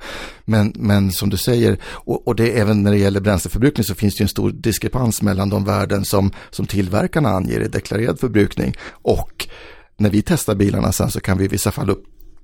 Men, 0.45 0.73
men 0.77 1.13
som 1.13 1.31
du 1.31 1.37
säger, 1.37 1.79
och, 1.85 2.29
och 2.29 2.37
det 2.37 2.59
även 2.59 2.83
när 2.83 2.91
det 2.91 2.99
gäller 2.99 3.21
bränsleförbrukning 3.21 3.85
så 3.85 3.95
finns 3.95 4.17
det 4.17 4.21
ju 4.21 4.25
en 4.25 4.29
stor 4.29 4.51
diskrepans 4.51 5.23
mellan 5.23 5.51
de 5.51 5.65
värden 5.65 6.05
som, 6.05 6.33
som 6.51 6.67
tillverkarna 6.67 7.29
anger 7.29 7.61
i 7.61 7.69
deklarerad 7.69 8.21
förbrukning 8.21 8.75
och 8.91 9.49
när 9.97 10.11
vi 10.11 10.23
testar 10.23 10.55
bilarna 10.55 10.93
sen 10.93 11.11
så 11.11 11.21
kan 11.21 11.39
vi 11.39 11.45
i 11.45 11.49
vissa 11.49 11.71
fall 11.71 11.95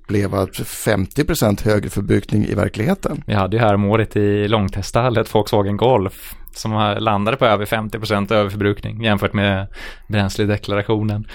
uppleva 0.07 0.45
50% 0.45 1.63
högre 1.65 1.89
förbrukning 1.89 2.45
i 2.45 2.53
verkligheten. 2.55 3.23
Vi 3.27 3.33
hade 3.33 3.57
ju 3.57 3.63
här 3.63 3.73
om 3.73 3.85
året 3.85 4.15
i 4.15 4.47
långteststallet 4.47 5.35
Volkswagen 5.35 5.77
Golf 5.77 6.35
som 6.55 6.71
har- 6.71 6.99
landade 6.99 7.37
på 7.37 7.45
över 7.45 7.65
50% 7.65 8.31
överförbrukning 8.31 9.03
jämfört 9.03 9.33
med 9.33 9.67
bränsledeklarationen. 10.09 11.27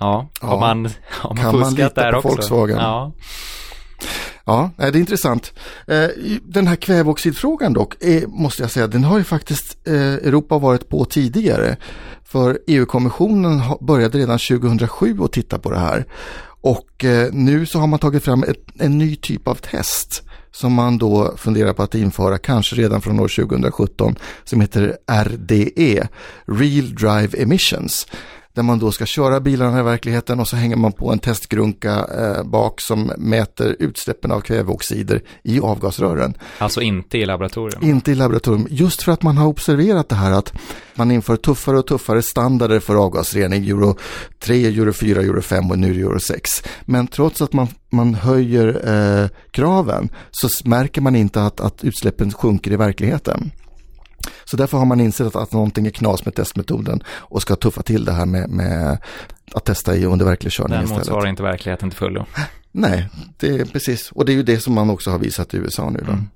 Ja, 0.00 0.28
har 0.40 0.54
Ja. 0.54 0.60
man, 0.60 0.88
har 1.08 1.34
man 1.34 1.44
Kan 1.44 1.44
man 1.58 1.64
fuskat 1.64 1.78
lita 1.90 2.02
där 2.02 2.12
på 2.12 2.18
också? 2.18 2.28
Volkswagen? 2.28 2.76
Ja, 2.78 3.12
Ja, 4.44 4.70
det 4.76 4.84
är 4.84 4.96
intressant. 4.96 5.52
Eh, 5.86 6.08
Den 6.44 6.66
här 6.66 6.76
kväveoxidfrågan 6.76 7.72
dock, 7.72 7.94
är, 8.00 8.26
måste 8.26 8.62
jag 8.62 8.70
säga, 8.70 8.86
den 8.86 9.04
har 9.04 9.18
ju 9.18 9.24
faktiskt 9.24 9.88
eh, 9.88 9.94
Europa 10.14 10.58
varit 10.58 10.88
på 10.88 11.04
tidigare. 11.04 11.76
För 12.24 12.58
EU-kommissionen 12.66 13.60
började 13.80 14.18
redan 14.18 14.38
2007 14.38 15.16
att 15.22 15.32
titta 15.32 15.58
på 15.58 15.70
det 15.70 15.78
här. 15.78 16.04
Och 16.60 17.04
eh, 17.04 17.32
nu 17.32 17.66
så 17.66 17.78
har 17.78 17.86
man 17.86 17.98
tagit 17.98 18.24
fram 18.24 18.42
ett, 18.42 18.64
en 18.78 18.98
ny 18.98 19.16
typ 19.16 19.48
av 19.48 19.54
test 19.54 20.22
som 20.52 20.72
man 20.72 20.98
då 20.98 21.36
funderar 21.36 21.72
på 21.72 21.82
att 21.82 21.94
införa, 21.94 22.38
kanske 22.38 22.76
redan 22.76 23.00
från 23.00 23.20
år 23.20 23.28
2017, 23.28 24.14
som 24.44 24.60
heter 24.60 24.96
RDE, 25.24 26.08
Real 26.46 26.94
Drive 26.94 27.42
Emissions. 27.42 28.06
Där 28.52 28.62
man 28.62 28.78
då 28.78 28.92
ska 28.92 29.06
köra 29.06 29.40
bilarna 29.40 29.80
i 29.80 29.82
verkligheten 29.82 30.40
och 30.40 30.48
så 30.48 30.56
hänger 30.56 30.76
man 30.76 30.92
på 30.92 31.12
en 31.12 31.18
testgrunka 31.18 32.06
eh, 32.18 32.44
bak 32.44 32.80
som 32.80 33.12
mäter 33.18 33.76
utsläppen 33.78 34.32
av 34.32 34.40
kväveoxider 34.40 35.22
i 35.42 35.60
avgasrören. 35.60 36.34
alltså 36.58 36.80
inte 36.80 37.18
i 37.18 37.26
laboratorium. 37.26 37.84
Inte 37.84 38.12
i 38.12 38.14
laboratorium, 38.14 38.66
just 38.70 39.02
för 39.02 39.12
att 39.12 39.22
man 39.22 39.36
har 39.36 39.46
observerat 39.46 40.08
det 40.08 40.14
här 40.14 40.32
att 40.32 40.52
man 40.94 41.10
inför 41.10 41.36
tuffare 41.36 41.78
och 41.78 41.86
tuffare 41.86 42.22
standarder 42.22 42.80
för 42.80 42.94
avgasrening, 42.94 43.68
euro 43.68 43.96
3, 44.38 44.66
euro 44.66 44.92
4, 44.92 45.20
euro 45.20 45.42
5 45.42 45.70
och 45.70 45.78
nu 45.78 46.00
euro 46.00 46.20
6. 46.20 46.62
Men 46.84 47.06
trots 47.06 47.42
att 47.42 47.52
man, 47.52 47.68
man 47.90 48.14
höjer 48.14 48.88
eh, 48.88 49.28
kraven 49.50 50.08
så 50.30 50.48
märker 50.68 51.00
man 51.00 51.16
inte 51.16 51.42
att, 51.42 51.60
att 51.60 51.84
utsläppen 51.84 52.32
sjunker 52.32 52.72
i 52.72 52.76
verkligheten. 52.76 53.50
Så 54.44 54.56
därför 54.56 54.78
har 54.78 54.84
man 54.84 55.00
insett 55.00 55.26
att, 55.26 55.36
att 55.36 55.52
någonting 55.52 55.86
är 55.86 55.90
knas 55.90 56.24
med 56.24 56.34
testmetoden 56.34 57.02
och 57.08 57.42
ska 57.42 57.56
tuffa 57.56 57.82
till 57.82 58.04
det 58.04 58.12
här 58.12 58.26
med, 58.26 58.50
med 58.50 58.98
att 59.54 59.64
testa 59.64 59.96
i 59.96 60.04
under 60.04 60.24
verklig 60.24 60.52
körning 60.52 60.74
Den 60.74 60.82
istället. 60.84 61.06
motsvarar 61.06 61.26
inte 61.26 61.42
verkligheten 61.42 61.90
till 61.90 61.98
fullo. 61.98 62.26
Nej, 62.72 63.08
det 63.38 63.48
är 63.48 63.64
precis. 63.64 64.12
Och 64.12 64.24
det 64.24 64.32
är 64.32 64.34
ju 64.34 64.42
det 64.42 64.60
som 64.60 64.74
man 64.74 64.90
också 64.90 65.10
har 65.10 65.18
visat 65.18 65.54
i 65.54 65.56
USA 65.56 65.90
nu 65.90 65.98
då. 66.06 66.12
Mm. 66.12 66.28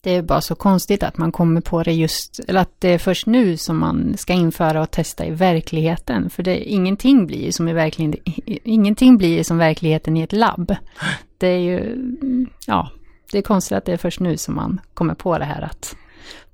Det 0.00 0.14
är 0.14 0.22
bara 0.22 0.40
så 0.40 0.54
konstigt 0.54 1.02
att 1.02 1.16
man 1.16 1.32
kommer 1.32 1.60
på 1.60 1.82
det 1.82 1.92
just, 1.92 2.40
eller 2.48 2.60
att 2.60 2.80
det 2.80 2.88
är 2.88 2.98
först 2.98 3.26
nu 3.26 3.56
som 3.56 3.78
man 3.78 4.14
ska 4.18 4.32
införa 4.32 4.82
och 4.82 4.90
testa 4.90 5.26
i 5.26 5.30
verkligheten. 5.30 6.30
För 6.30 6.42
det, 6.42 6.64
ingenting 6.64 7.26
blir 7.26 7.52
som 7.52 7.68
i 7.68 7.72
verkligheten, 7.72 8.22
ingenting 8.64 9.16
blir 9.16 9.42
som 9.42 9.58
verkligheten 9.58 10.16
i 10.16 10.22
ett 10.22 10.32
labb. 10.32 10.76
Det 11.38 11.46
är 11.46 11.58
ju, 11.58 11.96
ja, 12.66 12.90
det 13.32 13.38
är 13.38 13.42
konstigt 13.42 13.78
att 13.78 13.84
det 13.84 13.92
är 13.92 13.96
först 13.96 14.20
nu 14.20 14.36
som 14.36 14.54
man 14.54 14.80
kommer 14.94 15.14
på 15.14 15.38
det 15.38 15.44
här 15.44 15.62
att 15.62 15.96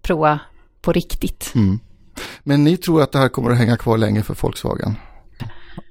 prova 0.02 0.40
på 0.82 0.92
riktigt. 0.92 1.52
Mm. 1.54 1.80
Men 2.42 2.64
ni 2.64 2.76
tror 2.76 3.02
att 3.02 3.12
det 3.12 3.18
här 3.18 3.28
kommer 3.28 3.50
att 3.50 3.58
hänga 3.58 3.76
kvar 3.76 3.98
länge 3.98 4.22
för 4.22 4.34
Volkswagen? 4.42 4.96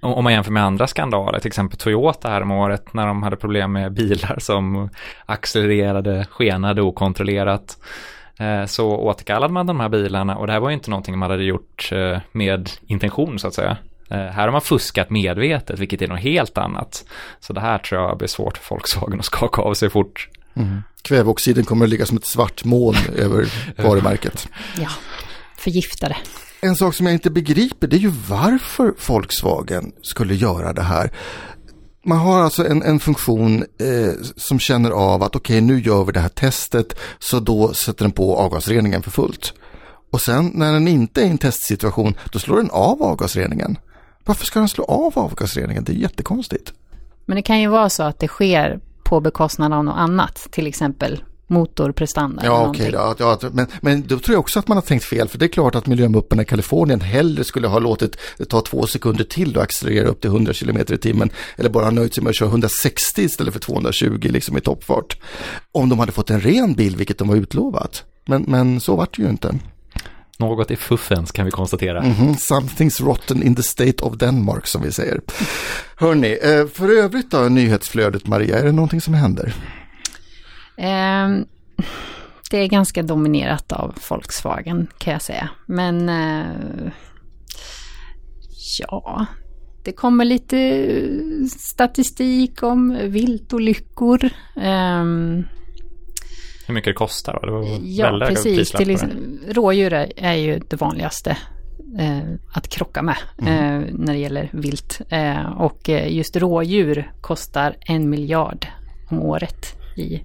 Om 0.01 0.23
man 0.23 0.33
jämför 0.33 0.51
med 0.51 0.63
andra 0.63 0.87
skandaler, 0.87 1.39
till 1.39 1.47
exempel 1.47 1.77
Toyota 1.77 2.29
här 2.29 2.41
om 2.41 2.51
året 2.51 2.93
när 2.93 3.07
de 3.07 3.23
hade 3.23 3.35
problem 3.35 3.71
med 3.71 3.93
bilar 3.93 4.37
som 4.39 4.89
accelererade, 5.25 6.25
skenade 6.31 6.81
okontrollerat. 6.81 7.77
eh, 8.39 8.65
Så 8.65 8.87
återkallade 8.97 9.53
man 9.53 9.65
de 9.67 9.79
här 9.79 9.89
bilarna 9.89 10.37
och 10.37 10.47
det 10.47 10.53
här 10.53 10.59
var 10.59 10.69
ju 10.69 10.73
inte 10.73 10.89
någonting 10.89 11.17
man 11.19 11.31
hade 11.31 11.43
gjort 11.43 11.89
eh, 11.91 12.17
med 12.31 12.69
intention 12.85 13.39
så 13.39 13.47
att 13.47 13.53
säga. 13.53 13.77
Eh, 14.09 14.17
Här 14.17 14.43
har 14.43 14.51
man 14.51 14.61
fuskat 14.61 15.09
medvetet, 15.09 15.79
vilket 15.79 16.01
är 16.01 16.07
något 16.07 16.19
helt 16.19 16.57
annat. 16.57 17.05
Så 17.39 17.53
det 17.53 17.61
här 17.61 17.77
tror 17.77 18.01
jag 18.01 18.17
blir 18.17 18.27
svårt 18.27 18.57
för 18.57 18.75
Volkswagen 18.75 19.19
att 19.19 19.25
skaka 19.25 19.61
av 19.61 19.73
sig 19.73 19.89
fort. 19.89 20.29
Kväveoxiden 21.01 21.65
kommer 21.65 21.85
att 21.85 21.89
ligga 21.89 22.05
som 22.05 22.17
ett 22.17 22.25
svart 22.25 22.63
moln 22.63 22.97
över 23.15 23.53
varumärket. 23.77 24.47
Ja, 24.77 24.89
förgiftade. 25.57 26.17
En 26.61 26.75
sak 26.75 26.95
som 26.95 27.05
jag 27.05 27.15
inte 27.15 27.29
begriper 27.29 27.87
det 27.87 27.95
är 27.95 27.99
ju 27.99 28.13
varför 28.29 28.93
Volkswagen 29.07 29.91
skulle 30.01 30.35
göra 30.35 30.73
det 30.73 30.81
här. 30.81 31.11
Man 32.05 32.17
har 32.17 32.41
alltså 32.41 32.67
en, 32.67 32.83
en 32.83 32.99
funktion 32.99 33.61
eh, 33.61 34.13
som 34.35 34.59
känner 34.59 34.91
av 34.91 35.23
att 35.23 35.35
okej 35.35 35.61
nu 35.61 35.79
gör 35.79 36.03
vi 36.03 36.11
det 36.11 36.19
här 36.19 36.29
testet 36.29 36.99
så 37.19 37.39
då 37.39 37.73
sätter 37.73 38.05
den 38.05 38.11
på 38.11 38.37
avgasreningen 38.37 39.03
för 39.03 39.11
fullt. 39.11 39.53
Och 40.11 40.21
sen 40.21 40.51
när 40.55 40.73
den 40.73 40.87
inte 40.87 41.21
är 41.21 41.25
i 41.25 41.29
en 41.29 41.37
testsituation 41.37 42.13
då 42.31 42.39
slår 42.39 42.57
den 42.57 42.69
av 42.69 43.03
avgasreningen. 43.03 43.77
Varför 44.25 44.45
ska 44.45 44.59
den 44.59 44.69
slå 44.69 44.83
av 44.83 45.19
avgasreningen? 45.19 45.83
Det 45.83 45.91
är 45.91 45.95
jättekonstigt. 45.95 46.73
Men 47.25 47.35
det 47.35 47.41
kan 47.41 47.61
ju 47.61 47.67
vara 47.67 47.89
så 47.89 48.03
att 48.03 48.19
det 48.19 48.27
sker 48.27 48.79
på 49.09 49.19
bekostnad 49.19 49.73
av 49.73 49.83
något 49.83 49.97
annat, 49.97 50.47
till 50.51 50.67
exempel 50.67 51.23
motorprestanda. 51.47 52.41
Ja, 52.45 52.67
okej. 52.67 52.91
då. 52.91 53.15
ja, 53.19 53.39
men, 53.51 53.67
men 53.81 54.07
då 54.07 54.19
tror 54.19 54.33
jag 54.33 54.39
också 54.39 54.59
att 54.59 54.67
man 54.67 54.77
har 54.77 54.81
tänkt 54.81 55.05
fel. 55.05 55.27
För 55.27 55.37
det 55.37 55.45
är 55.45 55.49
klart 55.49 55.75
att 55.75 55.87
miljömupparna 55.87 56.41
i 56.41 56.45
Kalifornien 56.45 57.01
hellre 57.01 57.43
skulle 57.43 57.67
ha 57.67 57.79
låtit 57.79 58.17
det 58.37 58.45
ta 58.45 58.61
två 58.61 58.87
sekunder 58.87 59.23
till 59.23 59.57
och 59.57 59.63
accelerera 59.63 60.07
upp 60.07 60.21
till 60.21 60.29
100 60.29 60.53
km 60.53 60.77
i 60.77 60.97
timmen. 60.97 61.29
Eller 61.57 61.69
bara 61.69 61.89
nöjt 61.89 62.13
sig 62.13 62.23
med 62.23 62.29
att 62.29 62.35
köra 62.35 62.49
160 62.49 63.21
istället 63.21 63.53
för 63.53 63.59
220 63.59 64.19
liksom 64.21 64.57
i 64.57 64.61
toppfart. 64.61 65.17
Om 65.71 65.89
de 65.89 65.99
hade 65.99 66.11
fått 66.11 66.29
en 66.29 66.41
ren 66.41 66.73
bil, 66.73 66.95
vilket 66.95 67.17
de 67.17 67.27
var 67.27 67.35
utlovat. 67.35 68.03
Men, 68.25 68.45
men 68.47 68.79
så 68.79 68.95
vart 68.95 69.17
det 69.17 69.23
ju 69.23 69.29
inte. 69.29 69.55
Något 70.39 70.71
i 70.71 70.75
fuffens 70.75 71.31
kan 71.31 71.45
vi 71.45 71.51
konstatera. 71.51 72.01
Mhm, 72.03 72.33
Something's 72.33 73.03
rotten 73.05 73.43
in 73.43 73.55
the 73.55 73.63
state 73.63 74.03
of 74.03 74.17
Denmark 74.17 74.67
som 74.67 74.81
vi 74.81 74.91
säger. 74.91 75.21
Hörni, 75.95 76.37
eh, 76.43 76.67
för 76.67 76.97
övrigt 76.97 77.31
då 77.31 77.37
nyhetsflödet 77.37 78.27
Maria, 78.27 78.59
är 78.59 78.65
det 78.65 78.71
någonting 78.71 79.01
som 79.01 79.13
händer? 79.13 79.53
Ehm, 80.77 81.45
det 82.51 82.57
är 82.57 82.67
ganska 82.67 83.03
dominerat 83.03 83.71
av 83.71 83.95
Volkswagen 84.09 84.87
kan 84.97 85.13
jag 85.13 85.21
säga. 85.21 85.49
Men 85.65 86.09
eh, 86.09 86.91
ja, 88.79 89.25
det 89.83 89.91
kommer 89.91 90.25
lite 90.25 90.85
statistik 91.59 92.63
om 92.63 92.97
viltolyckor. 93.03 94.29
Ehm, 94.61 95.43
Hur 96.69 96.73
mycket 96.73 96.89
det 96.89 96.93
kostar 96.93 97.33
då? 97.33 97.45
Det 97.45 97.51
var 97.51 97.79
ja, 97.83 98.25
precis. 98.27 98.71
Till 98.71 98.89
exempel, 98.89 99.39
rådjur 99.49 99.93
är, 100.15 100.33
ju 100.33 100.59
det 100.59 100.81
vanligaste 100.81 101.37
eh, 101.99 102.19
att 102.53 102.67
krocka 102.67 103.01
med 103.01 103.15
eh, 103.37 103.81
när 103.91 104.13
det 104.13 104.19
gäller 104.19 104.49
vilt. 104.53 105.01
Eh, 105.09 105.61
och 105.61 105.89
eh, 105.89 106.13
just 106.13 106.35
rådjur 106.35 107.11
kostar 107.21 107.75
en 107.79 108.09
miljard 108.09 108.67
om 109.09 109.21
året 109.21 109.75
i 109.97 110.21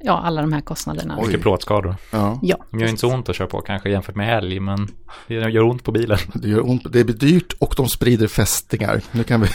ja, 0.00 0.20
alla 0.24 0.40
de 0.40 0.52
här 0.52 0.60
kostnaderna. 0.60 1.16
Oj. 1.18 1.26
Mycket 1.26 1.42
plåtskador. 1.42 1.96
Ja, 2.10 2.38
Ja, 2.42 2.56
De 2.70 2.80
gör 2.80 2.88
inte 2.88 3.00
så 3.00 3.14
ont 3.14 3.28
att 3.28 3.36
köra 3.36 3.48
på 3.48 3.60
kanske 3.60 3.90
jämfört 3.90 4.14
med 4.14 4.38
älg, 4.38 4.60
men 4.60 4.88
det 5.26 5.34
gör 5.34 5.62
ont 5.62 5.84
på 5.84 5.92
bilen. 5.92 6.18
det 6.34 6.48
gör 6.48 6.68
ont, 6.70 6.92
det 6.92 7.04
blir 7.04 7.16
dyrt 7.16 7.52
och 7.58 7.74
de 7.76 7.88
sprider 7.88 8.26
fästingar. 8.26 9.02
Nu 9.12 9.24
kan 9.24 9.40
vi... 9.40 9.48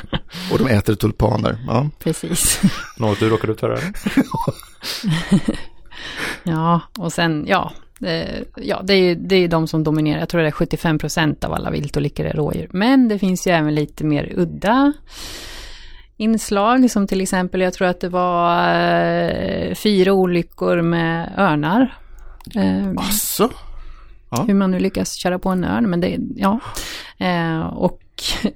och 0.52 0.58
de 0.58 0.66
äter 0.66 0.94
tulpaner. 0.94 1.58
Ja. 1.66 1.88
precis. 1.98 2.60
Något 2.98 3.20
du 3.20 3.28
råkar 3.28 3.50
ut 3.50 3.60
för? 3.60 3.70
eller? 3.70 3.92
Ja, 6.42 6.80
och 6.98 7.12
sen, 7.12 7.44
ja, 7.48 7.72
det, 7.98 8.44
ja, 8.56 8.82
det 8.84 8.94
är 8.94 8.98
ju 8.98 9.14
det 9.14 9.36
är 9.36 9.48
de 9.48 9.68
som 9.68 9.84
dominerar. 9.84 10.18
Jag 10.18 10.28
tror 10.28 10.40
det 10.40 10.46
är 10.46 10.50
75 10.52 10.98
procent 10.98 11.44
av 11.44 11.52
alla 11.52 11.70
viltolyckor 11.70 12.26
är 12.26 12.32
rådjur. 12.32 12.68
Men 12.72 13.08
det 13.08 13.18
finns 13.18 13.46
ju 13.46 13.50
även 13.50 13.74
lite 13.74 14.04
mer 14.04 14.32
udda 14.36 14.92
inslag, 16.20 16.90
som 16.90 17.06
till 17.06 17.20
exempel, 17.20 17.60
jag 17.60 17.72
tror 17.74 17.88
att 17.88 18.00
det 18.00 18.08
var 18.08 18.74
eh, 18.74 19.74
fyra 19.74 20.12
olyckor 20.12 20.82
med 20.82 21.34
örnar. 21.38 21.98
Eh, 22.54 22.90
Asså? 22.96 23.50
Ja. 24.30 24.44
hur 24.48 24.54
man 24.54 24.70
nu 24.70 24.78
lyckas 24.78 25.14
köra 25.14 25.38
på 25.38 25.48
en 25.48 25.64
örn, 25.64 25.90
men 25.90 26.00
det, 26.00 26.18
ja. 26.36 26.60
Eh, 27.18 27.60
och 27.60 28.02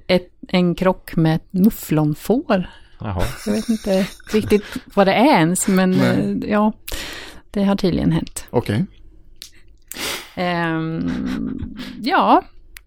ett, 0.07 0.29
en 0.47 0.75
krock 0.75 1.15
med 1.15 1.35
ett 1.35 1.53
mufflonfår. 1.53 2.69
Jaha. 2.99 3.23
Jag 3.45 3.53
vet 3.53 3.69
inte 3.69 4.07
riktigt 4.33 4.63
vad 4.93 5.07
det 5.07 5.13
är 5.13 5.37
ens, 5.37 5.67
men 5.67 5.93
eh, 5.93 6.49
ja, 6.51 6.73
det 7.51 7.63
har 7.63 7.75
tydligen 7.75 8.11
hänt. 8.11 8.47
Okej. 8.49 8.85
Ehm, 10.35 11.09
ja, 12.01 12.43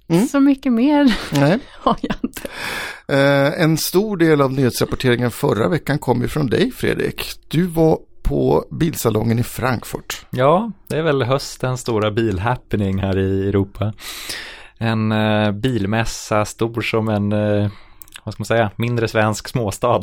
Mm. 0.09 0.27
så 0.27 0.41
mycket 0.41 0.73
mer 0.73 1.17
Nej. 1.33 1.59
har 1.73 1.97
jag 2.01 2.17
inte. 2.25 2.49
Eh, 3.09 3.63
en 3.63 3.77
stor 3.77 4.17
del 4.17 4.41
av 4.41 4.53
nyhetsrapporteringen 4.53 5.31
förra 5.31 5.69
veckan 5.69 5.99
kom 5.99 6.23
ju 6.23 6.29
från 6.29 6.47
dig 6.47 6.71
Fredrik. 6.71 7.33
Du 7.49 7.63
var 7.63 7.99
på 8.23 8.65
bilsalongen 8.71 9.39
i 9.39 9.43
Frankfurt. 9.43 10.27
Ja, 10.31 10.73
det 10.89 10.97
är 10.97 11.03
väl 11.03 11.23
höstens 11.23 11.81
stora 11.81 12.11
bilhappening 12.11 12.99
här 12.99 13.19
i 13.19 13.49
Europa. 13.49 13.93
En 14.79 15.13
eh, 15.13 15.53
bilmässa 15.53 16.45
stor 16.45 16.81
som 16.81 17.09
en, 17.09 17.33
eh, 17.33 17.71
vad 18.25 18.35
ska 18.35 18.41
man 18.41 18.47
säga, 18.47 18.71
mindre 18.77 19.09
svensk 19.09 19.49
småstad. 19.49 20.01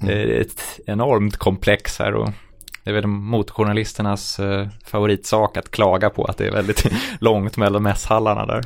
Det 0.00 0.12
är 0.12 0.40
ett 0.40 0.80
enormt 0.86 1.36
komplex 1.36 1.98
här 1.98 2.14
och 2.14 2.28
det 2.84 2.90
är 2.90 2.94
väl 2.94 3.06
motorjournalisternas 3.06 4.38
eh, 4.38 4.68
favoritsak 4.84 5.56
att 5.56 5.70
klaga 5.70 6.10
på 6.10 6.24
att 6.24 6.38
det 6.38 6.46
är 6.46 6.52
väldigt 6.52 6.86
långt 7.20 7.56
mellan 7.56 7.82
mässhallarna 7.82 8.46
där. 8.46 8.62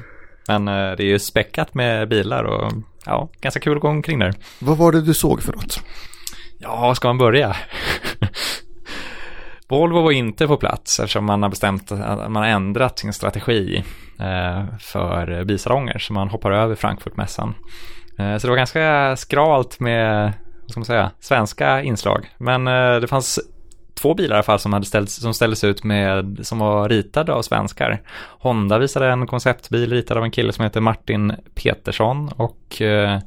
Men 0.49 0.69
eh, 0.69 0.97
det 0.97 1.03
är 1.03 1.07
ju 1.07 1.19
späckat 1.19 1.75
med 1.75 2.09
bilar 2.09 2.45
och 2.45 2.73
ja, 3.07 3.29
ganska 3.41 3.61
kul 3.61 3.77
att 3.77 3.83
gå 3.83 3.89
omkring 3.89 4.19
där. 4.19 4.35
Vad 4.59 4.79
var 4.79 4.93
det 4.93 5.01
du 5.01 5.15
såg 5.15 5.43
för 5.43 5.53
något? 5.53 5.81
Ja, 6.59 6.95
ska 6.95 7.09
man 7.09 7.19
börja? 7.19 7.57
Volvo 9.69 10.03
var 10.03 10.11
inte 10.11 10.47
på 10.47 10.57
plats 10.57 11.01
eftersom 11.01 11.25
man 11.25 11.43
har 11.43 11.51
bestämt 11.51 11.93
att 11.93 12.31
man 12.31 12.43
har 12.43 12.51
ändrat 12.51 12.99
sin 12.99 13.13
strategi 13.13 13.85
eh, 14.21 14.65
för 14.79 15.45
bisalonger. 15.45 15.99
Så 15.99 16.13
man 16.13 16.29
hoppar 16.29 16.51
över 16.53 16.75
Frankfurtmässan. 16.75 17.55
Eh, 18.19 18.37
så 18.37 18.47
det 18.47 18.51
var 18.51 18.57
ganska 18.57 19.17
skralt 19.17 19.81
med, 19.81 20.33
vad 20.63 20.71
ska 20.71 20.81
man 20.81 20.85
säga, 20.85 21.11
svenska 21.21 21.83
inslag. 21.83 22.27
Men 22.39 22.65
det 23.01 23.09
fanns 23.09 23.41
två 24.03 24.15
bilar 24.15 24.35
i 24.35 24.37
alla 24.37 24.43
fall 24.43 24.59
som, 24.59 24.73
hade 24.73 24.87
ställts, 24.87 25.15
som 25.17 25.35
ställdes 25.35 25.65
ut 25.65 25.85
med, 25.85 26.39
som 26.43 26.59
var 26.59 26.89
ritade 26.89 27.33
av 27.33 27.43
svenskar. 27.43 28.03
Honda 28.39 28.79
visade 28.79 29.09
en 29.09 29.27
konceptbil 29.27 29.91
ritad 29.91 30.17
av 30.17 30.25
en 30.25 30.31
kille 30.31 30.53
som 30.53 30.65
heter 30.65 30.81
Martin 30.81 31.33
Petersson 31.55 32.29
och 32.29 32.83
eh, 32.83 33.19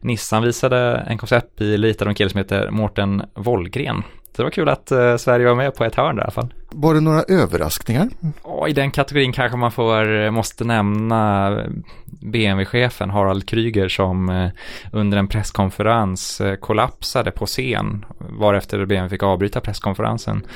Nissan 0.00 0.42
visade 0.42 1.04
en 1.08 1.18
konceptbil 1.18 1.84
ritad 1.84 2.06
av 2.06 2.10
en 2.10 2.14
kille 2.14 2.30
som 2.30 2.38
heter 2.38 2.70
Mårten 2.70 3.22
Wollgren. 3.34 4.02
Så 4.38 4.42
det 4.42 4.46
var 4.46 4.50
kul 4.50 4.68
att 4.68 4.90
eh, 4.90 5.16
Sverige 5.16 5.46
var 5.46 5.54
med 5.54 5.74
på 5.74 5.84
ett 5.84 5.94
hörn 5.94 6.18
i 6.18 6.20
alla 6.20 6.30
fall. 6.30 6.54
Var 6.70 6.94
det 6.94 7.00
några 7.00 7.22
överraskningar? 7.22 8.08
Och 8.42 8.68
I 8.68 8.72
den 8.72 8.90
kategorin 8.90 9.32
kanske 9.32 9.58
man 9.58 9.72
får, 9.72 10.30
måste 10.30 10.64
nämna 10.64 11.50
BMW-chefen 12.06 13.10
Harald 13.10 13.48
Kryger 13.48 13.88
som 13.88 14.28
eh, 14.28 14.50
under 14.92 15.18
en 15.18 15.28
presskonferens 15.28 16.40
eh, 16.40 16.54
kollapsade 16.54 17.30
på 17.30 17.46
scen 17.46 18.04
varefter 18.18 18.84
BMW 18.84 19.08
fick 19.08 19.22
avbryta 19.22 19.60
presskonferensen. 19.60 20.46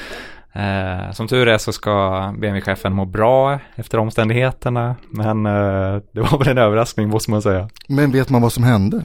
Eh, 0.53 1.13
som 1.13 1.29
tur 1.29 1.49
är 1.49 1.59
så 1.59 1.73
ska 1.73 2.21
BMW-chefen 2.39 2.93
må 2.93 3.05
bra 3.05 3.59
efter 3.75 3.99
omständigheterna 3.99 4.97
men 5.11 5.47
eh, 5.47 6.03
det 6.13 6.21
var 6.21 6.39
väl 6.39 6.49
en 6.49 6.59
överraskning 6.59 7.09
måste 7.09 7.31
man 7.31 7.43
säga. 7.43 7.69
Men 7.89 8.13
vet 8.13 8.31
man 8.31 8.43
vad 8.43 8.53
som 8.53 8.65
hände? 8.65 9.05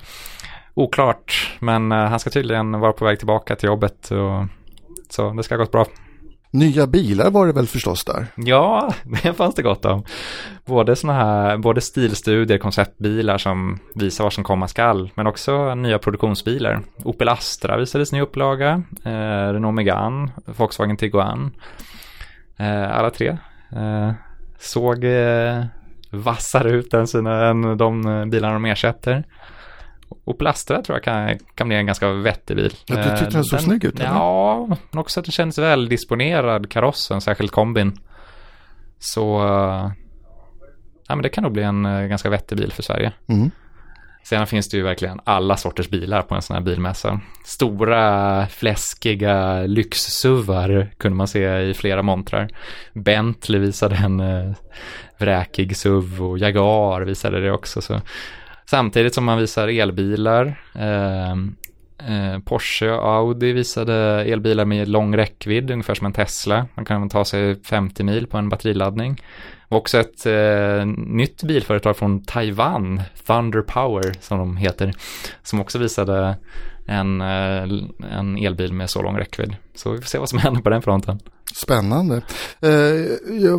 Oklart, 0.73 1.57
men 1.59 1.91
eh, 1.91 1.97
han 1.97 2.19
ska 2.19 2.29
tydligen 2.29 2.79
vara 2.79 2.93
på 2.93 3.05
väg 3.05 3.17
tillbaka 3.17 3.55
till 3.55 3.67
jobbet 3.67 4.11
och 4.11 4.56
så 5.09 5.33
det 5.33 5.43
ska 5.43 5.55
ha 5.55 5.59
gått 5.59 5.71
bra. 5.71 5.85
Nya 6.51 6.87
bilar 6.87 7.31
var 7.31 7.47
det 7.47 7.53
väl 7.53 7.67
förstås 7.67 8.05
där? 8.05 8.27
Ja, 8.35 8.93
det 9.23 9.33
fanns 9.33 9.55
det 9.55 9.61
gott 9.61 9.85
om. 9.85 10.03
Både 10.65 10.95
sådana 10.95 11.19
här, 11.19 11.57
både 11.57 11.81
stilstudier, 11.81 12.57
konceptbilar 12.57 13.37
som 13.37 13.79
visar 13.95 14.23
vad 14.23 14.33
som 14.33 14.43
komma 14.43 14.67
skall, 14.67 15.11
men 15.15 15.27
också 15.27 15.75
nya 15.75 15.99
produktionsbilar. 15.99 16.81
Opel 17.03 17.29
Astra 17.29 17.77
visades 17.77 18.11
ny 18.11 18.21
upplaga, 18.21 18.83
eh, 19.03 19.53
Renault 19.53 19.75
Megane, 19.75 20.31
Volkswagen 20.45 20.97
Tiguan. 20.97 21.51
Eh, 22.57 22.97
alla 22.97 23.09
tre 23.09 23.37
eh, 23.75 24.11
såg 24.59 25.03
eh, 25.03 25.65
vassare 26.11 26.71
ut 26.71 26.93
än, 26.93 27.07
sina, 27.07 27.47
än 27.47 27.77
de 27.77 28.07
eh, 28.07 28.25
bilarna 28.25 28.53
de 28.53 28.65
ersätter. 28.65 29.23
Opel 30.09 30.47
Astra 30.47 30.81
tror 30.81 30.95
jag 30.95 31.03
kan, 31.03 31.39
kan 31.55 31.67
bli 31.67 31.77
en 31.77 31.85
ganska 31.85 32.11
vettig 32.11 32.55
bil. 32.55 32.73
Ja, 32.85 32.95
du 32.95 33.03
tyckte 33.03 33.37
den 33.37 33.43
såg 33.43 33.59
snygg 33.59 33.83
ut? 33.83 33.99
Eller? 33.99 34.09
Ja, 34.09 34.65
men 34.67 34.99
också 34.99 35.19
att 35.19 35.25
den 35.25 35.31
känns 35.31 35.57
väl 35.57 35.89
disponerad, 35.89 36.71
karossen, 36.71 37.21
särskilt 37.21 37.51
kombin. 37.51 37.99
Så, 38.99 39.43
uh, 39.43 39.91
ja 41.07 41.15
men 41.15 41.21
det 41.21 41.29
kan 41.29 41.43
nog 41.43 41.53
bli 41.53 41.63
en 41.63 41.85
uh, 41.85 42.07
ganska 42.07 42.29
vettig 42.29 42.57
bil 42.57 42.71
för 42.71 42.83
Sverige. 42.83 43.11
Mm. 43.27 43.51
Sen 44.23 44.47
finns 44.47 44.69
det 44.69 44.77
ju 44.77 44.83
verkligen 44.83 45.19
alla 45.23 45.57
sorters 45.57 45.89
bilar 45.89 46.21
på 46.21 46.35
en 46.35 46.41
sån 46.41 46.55
här 46.55 46.63
bilmässa. 46.63 47.19
Stora, 47.45 48.47
fläskiga 48.47 49.61
lyxsuvar 49.61 50.91
kunde 50.97 51.15
man 51.15 51.27
se 51.27 51.59
i 51.59 51.73
flera 51.73 52.01
montrar. 52.01 52.49
Bentley 52.93 53.59
visade 53.59 53.95
en 53.95 54.21
vräkig 55.17 55.77
SUV 55.77 56.23
och 56.23 56.37
Jaguar 56.37 57.01
visade 57.01 57.41
det 57.41 57.51
också. 57.51 57.81
Så 57.81 58.01
Samtidigt 58.69 59.13
som 59.13 59.25
man 59.25 59.37
visar 59.37 59.67
elbilar. 59.67 60.61
Eh, 60.75 61.31
eh, 62.11 62.39
Porsche 62.45 62.91
och 62.91 63.15
Audi 63.15 63.53
visade 63.53 63.93
elbilar 64.23 64.65
med 64.65 64.87
lång 64.87 65.17
räckvidd, 65.17 65.71
ungefär 65.71 65.93
som 65.93 66.05
en 66.05 66.13
Tesla. 66.13 66.67
Man 66.75 66.85
kan 66.85 67.09
ta 67.09 67.25
sig 67.25 67.63
50 67.63 68.03
mil 68.03 68.27
på 68.27 68.37
en 68.37 68.49
batteriladdning. 68.49 69.21
Och 69.67 69.77
också 69.77 69.97
ett 69.97 70.25
eh, 70.25 70.85
nytt 70.85 71.43
bilföretag 71.43 71.97
från 71.97 72.23
Taiwan, 72.23 73.01
Thunder 73.27 73.61
Power 73.61 74.13
som 74.19 74.37
de 74.37 74.57
heter, 74.57 74.93
som 75.43 75.61
också 75.61 75.79
visade 75.79 76.35
en, 76.87 77.21
eh, 77.21 77.63
en 78.17 78.37
elbil 78.37 78.73
med 78.73 78.89
så 78.89 79.01
lång 79.01 79.17
räckvidd. 79.17 79.55
Så 79.75 79.91
vi 79.91 79.97
får 79.97 80.05
se 80.05 80.17
vad 80.17 80.29
som 80.29 80.39
händer 80.43 80.61
på 80.61 80.69
den 80.69 80.81
fronten. 80.81 81.19
Spännande. 81.55 82.21
Eh, 82.59 82.71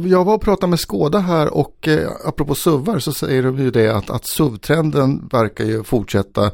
jag 0.05 0.25
var 0.25 0.35
och 0.35 0.43
pratade 0.43 0.71
med 0.71 0.81
Skåda 0.81 1.19
här 1.19 1.55
och 1.55 1.89
eh, 1.89 2.11
apropå 2.25 2.55
SUVar 2.55 2.99
så 2.99 3.13
säger 3.13 3.43
de 3.43 3.59
ju 3.59 3.71
det 3.71 3.89
att, 3.89 4.11
att 4.11 4.27
SUV-trenden 4.27 5.29
verkar 5.33 5.65
ju 5.65 5.85
fortsätta 5.85 6.51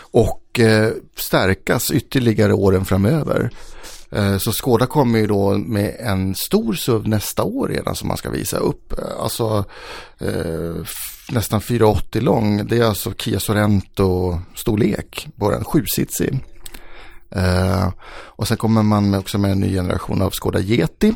och 0.00 0.40
stärkas 1.16 1.90
ytterligare 1.90 2.52
åren 2.54 2.84
framöver. 2.84 3.50
Så 4.38 4.52
Skåda 4.52 4.86
kommer 4.86 5.18
ju 5.18 5.26
då 5.26 5.58
med 5.58 5.96
en 5.98 6.34
stor 6.34 6.74
SUV 6.74 7.08
nästa 7.08 7.42
år 7.42 7.68
redan 7.68 7.94
som 7.94 8.08
man 8.08 8.16
ska 8.16 8.30
visa 8.30 8.58
upp. 8.58 8.94
Alltså 9.18 9.64
nästan 11.30 11.60
480 11.60 12.22
lång. 12.22 12.66
Det 12.66 12.78
är 12.78 12.84
alltså 12.84 13.12
Kia 13.18 13.40
Sorento 13.40 14.40
storlek 14.54 15.28
på 15.38 15.50
den, 15.50 15.64
sjusitsig. 15.64 16.40
Uh, 17.36 17.88
och 18.10 18.48
sen 18.48 18.56
kommer 18.56 18.82
man 18.82 19.14
också 19.14 19.38
med 19.38 19.50
en 19.50 19.60
ny 19.60 19.74
generation 19.74 20.22
av 20.22 20.30
Skoda 20.30 20.60
Yeti. 20.60 21.14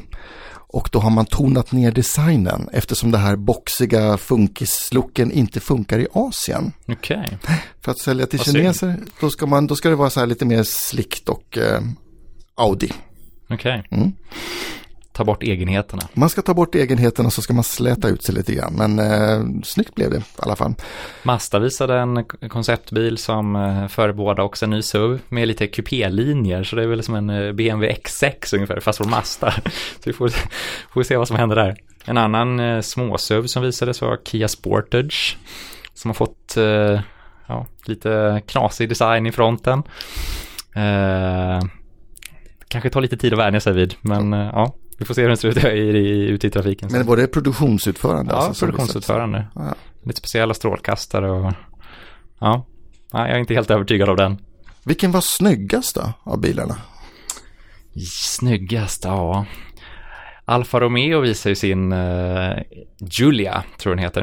Och 0.70 0.88
då 0.92 0.98
har 0.98 1.10
man 1.10 1.26
tonat 1.26 1.72
ner 1.72 1.92
designen 1.92 2.68
eftersom 2.72 3.10
det 3.10 3.18
här 3.18 3.36
boxiga 3.36 4.16
funkislucken 4.16 5.32
inte 5.32 5.60
funkar 5.60 5.98
i 5.98 6.06
Asien. 6.12 6.72
Okej. 6.88 7.38
Okay. 7.42 7.56
För 7.80 7.92
att 7.92 7.98
sälja 7.98 8.26
till 8.26 8.40
kineser 8.40 8.96
då 9.20 9.30
ska, 9.30 9.46
man, 9.46 9.66
då 9.66 9.76
ska 9.76 9.88
det 9.88 9.94
vara 9.94 10.10
så 10.10 10.20
här 10.20 10.26
lite 10.26 10.44
mer 10.44 10.62
slickt 10.62 11.28
och 11.28 11.58
uh, 11.60 11.80
Audi. 12.54 12.92
Okej. 13.48 13.84
Okay. 13.88 13.98
Mm 13.98 14.12
ta 15.18 15.24
bort 15.24 15.42
egenheterna. 15.42 16.02
Man 16.12 16.28
ska 16.28 16.42
ta 16.42 16.54
bort 16.54 16.74
egenheterna 16.74 17.30
så 17.30 17.42
ska 17.42 17.52
man 17.52 17.64
släta 17.64 18.08
ut 18.08 18.22
sig 18.22 18.34
lite 18.34 18.54
grann. 18.54 18.74
Men 18.74 18.98
eh, 18.98 19.62
snyggt 19.64 19.94
blev 19.94 20.10
det 20.10 20.16
i 20.16 20.22
alla 20.36 20.56
fall. 20.56 20.74
Mazda 21.22 21.58
visade 21.58 21.98
en 21.98 22.24
konceptbil 22.24 23.18
som 23.18 23.56
eh, 23.56 23.88
förebådar 23.88 24.44
också 24.44 24.64
en 24.64 24.70
ny 24.70 24.82
SUV 24.82 25.20
med 25.28 25.48
lite 25.48 25.66
kupélinjer. 25.66 26.64
Så 26.64 26.76
det 26.76 26.82
är 26.82 26.86
väl 26.86 27.02
som 27.02 27.14
en 27.14 27.30
eh, 27.30 27.52
BMW 27.52 27.94
X6 27.94 28.54
ungefär, 28.54 28.80
fast 28.80 28.98
från 28.98 29.10
Mazda. 29.10 29.50
Så 30.00 30.02
vi 30.04 30.12
får, 30.12 30.30
får 30.92 31.02
se 31.02 31.16
vad 31.16 31.28
som 31.28 31.36
händer 31.36 31.56
där. 31.56 31.76
En 32.04 32.18
annan 32.18 32.60
eh, 32.60 32.80
små-SUV 32.80 33.46
som 33.46 33.62
visades 33.62 34.00
var 34.00 34.18
Kia 34.24 34.48
Sportage. 34.48 35.36
Som 35.94 36.08
har 36.08 36.14
fått 36.14 36.56
eh, 36.56 37.00
ja, 37.46 37.66
lite 37.84 38.42
knasig 38.46 38.88
design 38.88 39.26
i 39.26 39.32
fronten. 39.32 39.82
Eh, 40.74 41.60
kanske 42.68 42.90
tar 42.90 43.00
lite 43.00 43.16
tid 43.16 43.32
att 43.32 43.38
vänja 43.38 43.60
sig 43.60 43.72
vid, 43.72 43.94
men 44.00 44.32
eh, 44.32 44.50
ja, 44.52 44.74
vi 44.98 45.04
får 45.04 45.14
se 45.14 45.20
hur 45.20 45.28
den 45.28 45.36
ser 45.36 45.48
ut 45.48 45.64
ute 46.30 46.46
i 46.46 46.50
trafiken. 46.50 46.88
Men 46.92 47.06
var 47.06 47.16
det 47.16 47.26
produktionsutförande? 47.26 48.32
Ja, 48.32 48.38
alltså, 48.38 48.66
produktionsutförande. 48.66 49.46
Ja. 49.54 49.74
Lite 50.04 50.18
speciella 50.18 50.54
strålkastare 50.54 51.30
och 51.30 51.52
ja. 52.38 52.66
ja, 53.12 53.26
jag 53.28 53.30
är 53.30 53.38
inte 53.38 53.54
helt 53.54 53.70
övertygad 53.70 54.08
av 54.08 54.16
den. 54.16 54.38
Vilken 54.84 55.10
var 55.10 55.20
snyggast 55.20 55.94
då 55.94 56.12
av 56.22 56.40
bilarna? 56.40 56.76
Snyggast, 58.10 59.04
ja. 59.04 59.46
Alfa 60.44 60.80
Romeo 60.80 61.20
visar 61.20 61.50
ju 61.50 61.56
sin 61.56 61.92
uh, 61.92 62.58
Julia, 62.98 63.62
tror 63.78 63.94
den 63.94 64.04
heter. 64.04 64.22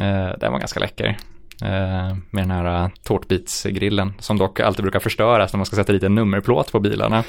Uh, 0.00 0.38
den 0.40 0.52
var 0.52 0.58
ganska 0.58 0.80
läcker. 0.80 1.18
Uh, 1.62 2.16
med 2.30 2.42
den 2.44 2.50
här 2.50 2.84
uh, 2.84 2.90
tårtbitsgrillen 3.02 4.12
som 4.18 4.38
dock 4.38 4.60
alltid 4.60 4.82
brukar 4.82 5.00
förstöras 5.00 5.52
när 5.52 5.58
man 5.58 5.66
ska 5.66 5.76
sätta 5.76 5.92
dit 5.92 6.02
en 6.02 6.14
nummerplåt 6.14 6.72
på 6.72 6.80
bilarna. 6.80 7.24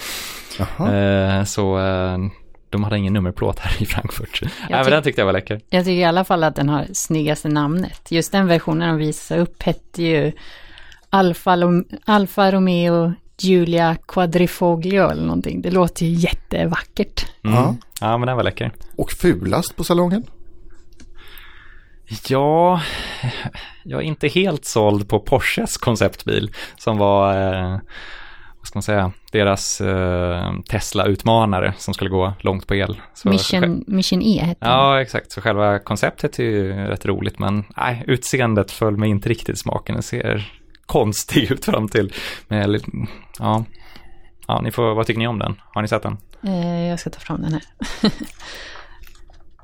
Så 1.46 1.78
de 2.74 2.84
hade 2.84 2.98
ingen 2.98 3.14
nummerplåt 3.14 3.60
här 3.60 3.82
i 3.82 3.86
Frankfurt. 3.86 4.42
Men 4.70 4.86
den 4.86 5.04
tyckte 5.04 5.22
jag 5.22 5.26
var 5.26 5.34
läcker. 5.34 5.62
Jag 5.70 5.86
tycker 5.86 6.02
i 6.02 6.04
alla 6.04 6.24
fall 6.24 6.44
att 6.44 6.56
den 6.56 6.70
har 6.70 6.88
snyggaste 6.94 7.50
namnet. 7.50 8.12
Just 8.12 8.32
den 8.32 8.48
versionen 8.48 8.90
de 8.90 8.98
visade 8.98 9.42
upp 9.42 9.64
hette 9.64 10.04
ju 10.04 10.32
Alfa, 11.10 11.58
Alfa 12.06 12.52
Romeo 12.52 13.14
Giulia 13.38 13.98
Quadrifoglio 14.08 15.10
eller 15.10 15.24
någonting. 15.24 15.62
Det 15.62 15.72
låter 15.72 16.06
ju 16.06 16.12
jättevackert. 16.12 17.26
Mm. 17.44 17.56
Ja. 17.56 17.76
ja, 18.02 18.18
men 18.18 18.28
den 18.28 18.36
var 18.36 18.44
läcker. 18.44 18.72
Och 18.96 19.12
fulast 19.12 19.76
på 19.76 19.84
salongen? 19.84 20.24
Ja, 22.28 22.82
jag 23.84 24.02
är 24.02 24.06
inte 24.06 24.28
helt 24.28 24.66
såld 24.66 25.10
på 25.10 25.20
Porsches 25.20 25.78
konceptbil 25.78 26.52
som 26.78 26.98
var 26.98 27.54
eh, 27.54 27.80
vad 28.64 28.68
ska 28.68 28.78
man 28.78 28.84
säga, 28.84 29.12
deras 29.32 29.82
eh, 29.82 30.54
Tesla-utmanare 30.70 31.74
som 31.78 31.94
skulle 31.94 32.10
gå 32.10 32.34
långt 32.40 32.68
på 32.68 32.76
el. 32.76 33.02
Så 33.14 33.30
Mission, 33.30 33.84
Mission 33.88 34.22
E 34.22 34.40
hette 34.40 34.66
Ja, 34.66 35.02
exakt. 35.02 35.32
Så 35.32 35.42
själva 35.42 35.80
konceptet 35.80 36.40
är 36.40 36.44
ju 36.44 36.74
rätt 36.74 37.06
roligt, 37.06 37.40
men 37.40 37.64
nej, 37.78 38.04
utseendet 38.08 38.72
föll 38.72 38.98
mig 38.98 39.10
inte 39.10 39.30
riktigt 39.30 39.60
smaken. 39.60 39.96
Den 39.96 40.04
ser 40.04 40.52
konstig 40.86 41.52
ut 41.52 41.66
fram 41.66 41.88
till. 41.88 42.14
Men, 42.48 42.80
ja. 43.40 43.66
ja, 44.48 44.62
ni 44.62 44.72
får, 44.72 44.96
vad 44.96 45.08
tycker 45.08 45.20
ni 45.20 45.28
om 45.28 45.40
den? 45.40 45.56
Har 45.74 45.82
ni 45.82 45.88
sett 45.88 46.04
den? 46.04 46.18
Eh, 46.44 46.88
jag 46.88 47.00
ska 47.00 47.10
ta 47.10 47.20
fram 47.20 47.42
den 47.42 47.54
här. 47.54 47.64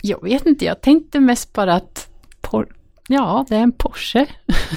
jag 0.01 0.23
vet 0.23 0.45
inte, 0.45 0.65
jag 0.65 0.81
tänkte 0.81 1.19
mest 1.19 1.53
bara 1.53 1.73
att 1.73 2.09
por 2.41 2.67
ja, 3.07 3.45
det 3.49 3.55
är 3.55 3.63
en 3.63 3.71
Porsche. 3.71 4.25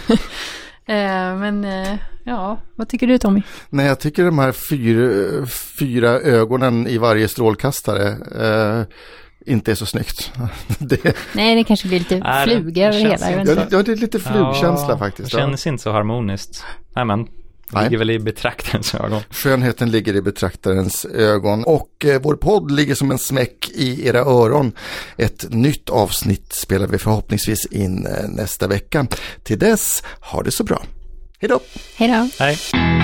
eh, 0.86 1.36
men 1.36 1.64
eh, 1.64 1.98
Ja, 2.24 2.58
vad 2.76 2.88
tycker 2.88 3.06
du 3.06 3.18
Tommy? 3.18 3.42
Nej, 3.70 3.86
jag 3.86 4.00
tycker 4.00 4.24
de 4.24 4.38
här 4.38 4.52
fyra, 4.52 5.46
fyra 5.78 6.08
ögonen 6.08 6.86
i 6.86 6.98
varje 6.98 7.28
strålkastare 7.28 8.08
eh, 8.08 8.84
inte 9.46 9.70
är 9.70 9.74
så 9.74 9.86
snyggt. 9.86 10.32
det... 10.78 11.16
Nej, 11.32 11.54
det 11.54 11.64
kanske 11.64 11.88
blir 11.88 11.98
lite 11.98 12.42
fluga 12.44 12.88
över 12.88 12.98
hela. 12.98 13.30
Ja, 13.30 13.66
ja, 13.70 13.82
det 13.82 13.92
är 13.92 13.96
lite 13.96 14.20
flugkänsla 14.20 14.88
ja, 14.88 14.98
faktiskt. 14.98 15.30
Det 15.30 15.38
känns 15.38 15.66
inte 15.66 15.82
så 15.82 15.92
harmoniskt. 15.92 16.64
Nej, 16.96 17.04
men 17.04 17.26
det 17.72 17.82
ligger 17.82 17.98
väl 17.98 18.10
i 18.10 18.18
betraktarens 18.18 18.94
ögon. 18.94 19.22
Skönheten 19.30 19.90
ligger 19.90 20.16
i 20.16 20.22
betraktarens 20.22 21.04
ögon 21.04 21.64
och 21.64 22.04
eh, 22.04 22.20
vår 22.22 22.34
podd 22.34 22.70
ligger 22.70 22.94
som 22.94 23.10
en 23.10 23.18
smäck 23.18 23.70
i 23.74 24.08
era 24.08 24.18
öron. 24.18 24.72
Ett 25.16 25.46
nytt 25.50 25.90
avsnitt 25.90 26.52
spelar 26.52 26.86
vi 26.86 26.98
förhoppningsvis 26.98 27.66
in 27.66 28.06
eh, 28.06 28.28
nästa 28.28 28.66
vecka. 28.66 29.06
Till 29.42 29.58
dess, 29.58 30.02
ha 30.20 30.42
det 30.42 30.50
så 30.50 30.64
bra. 30.64 30.82
Hej 31.40 31.48
då! 31.48 31.60
Hej 31.96 32.08
då! 32.08 32.44
Hej! 32.44 33.01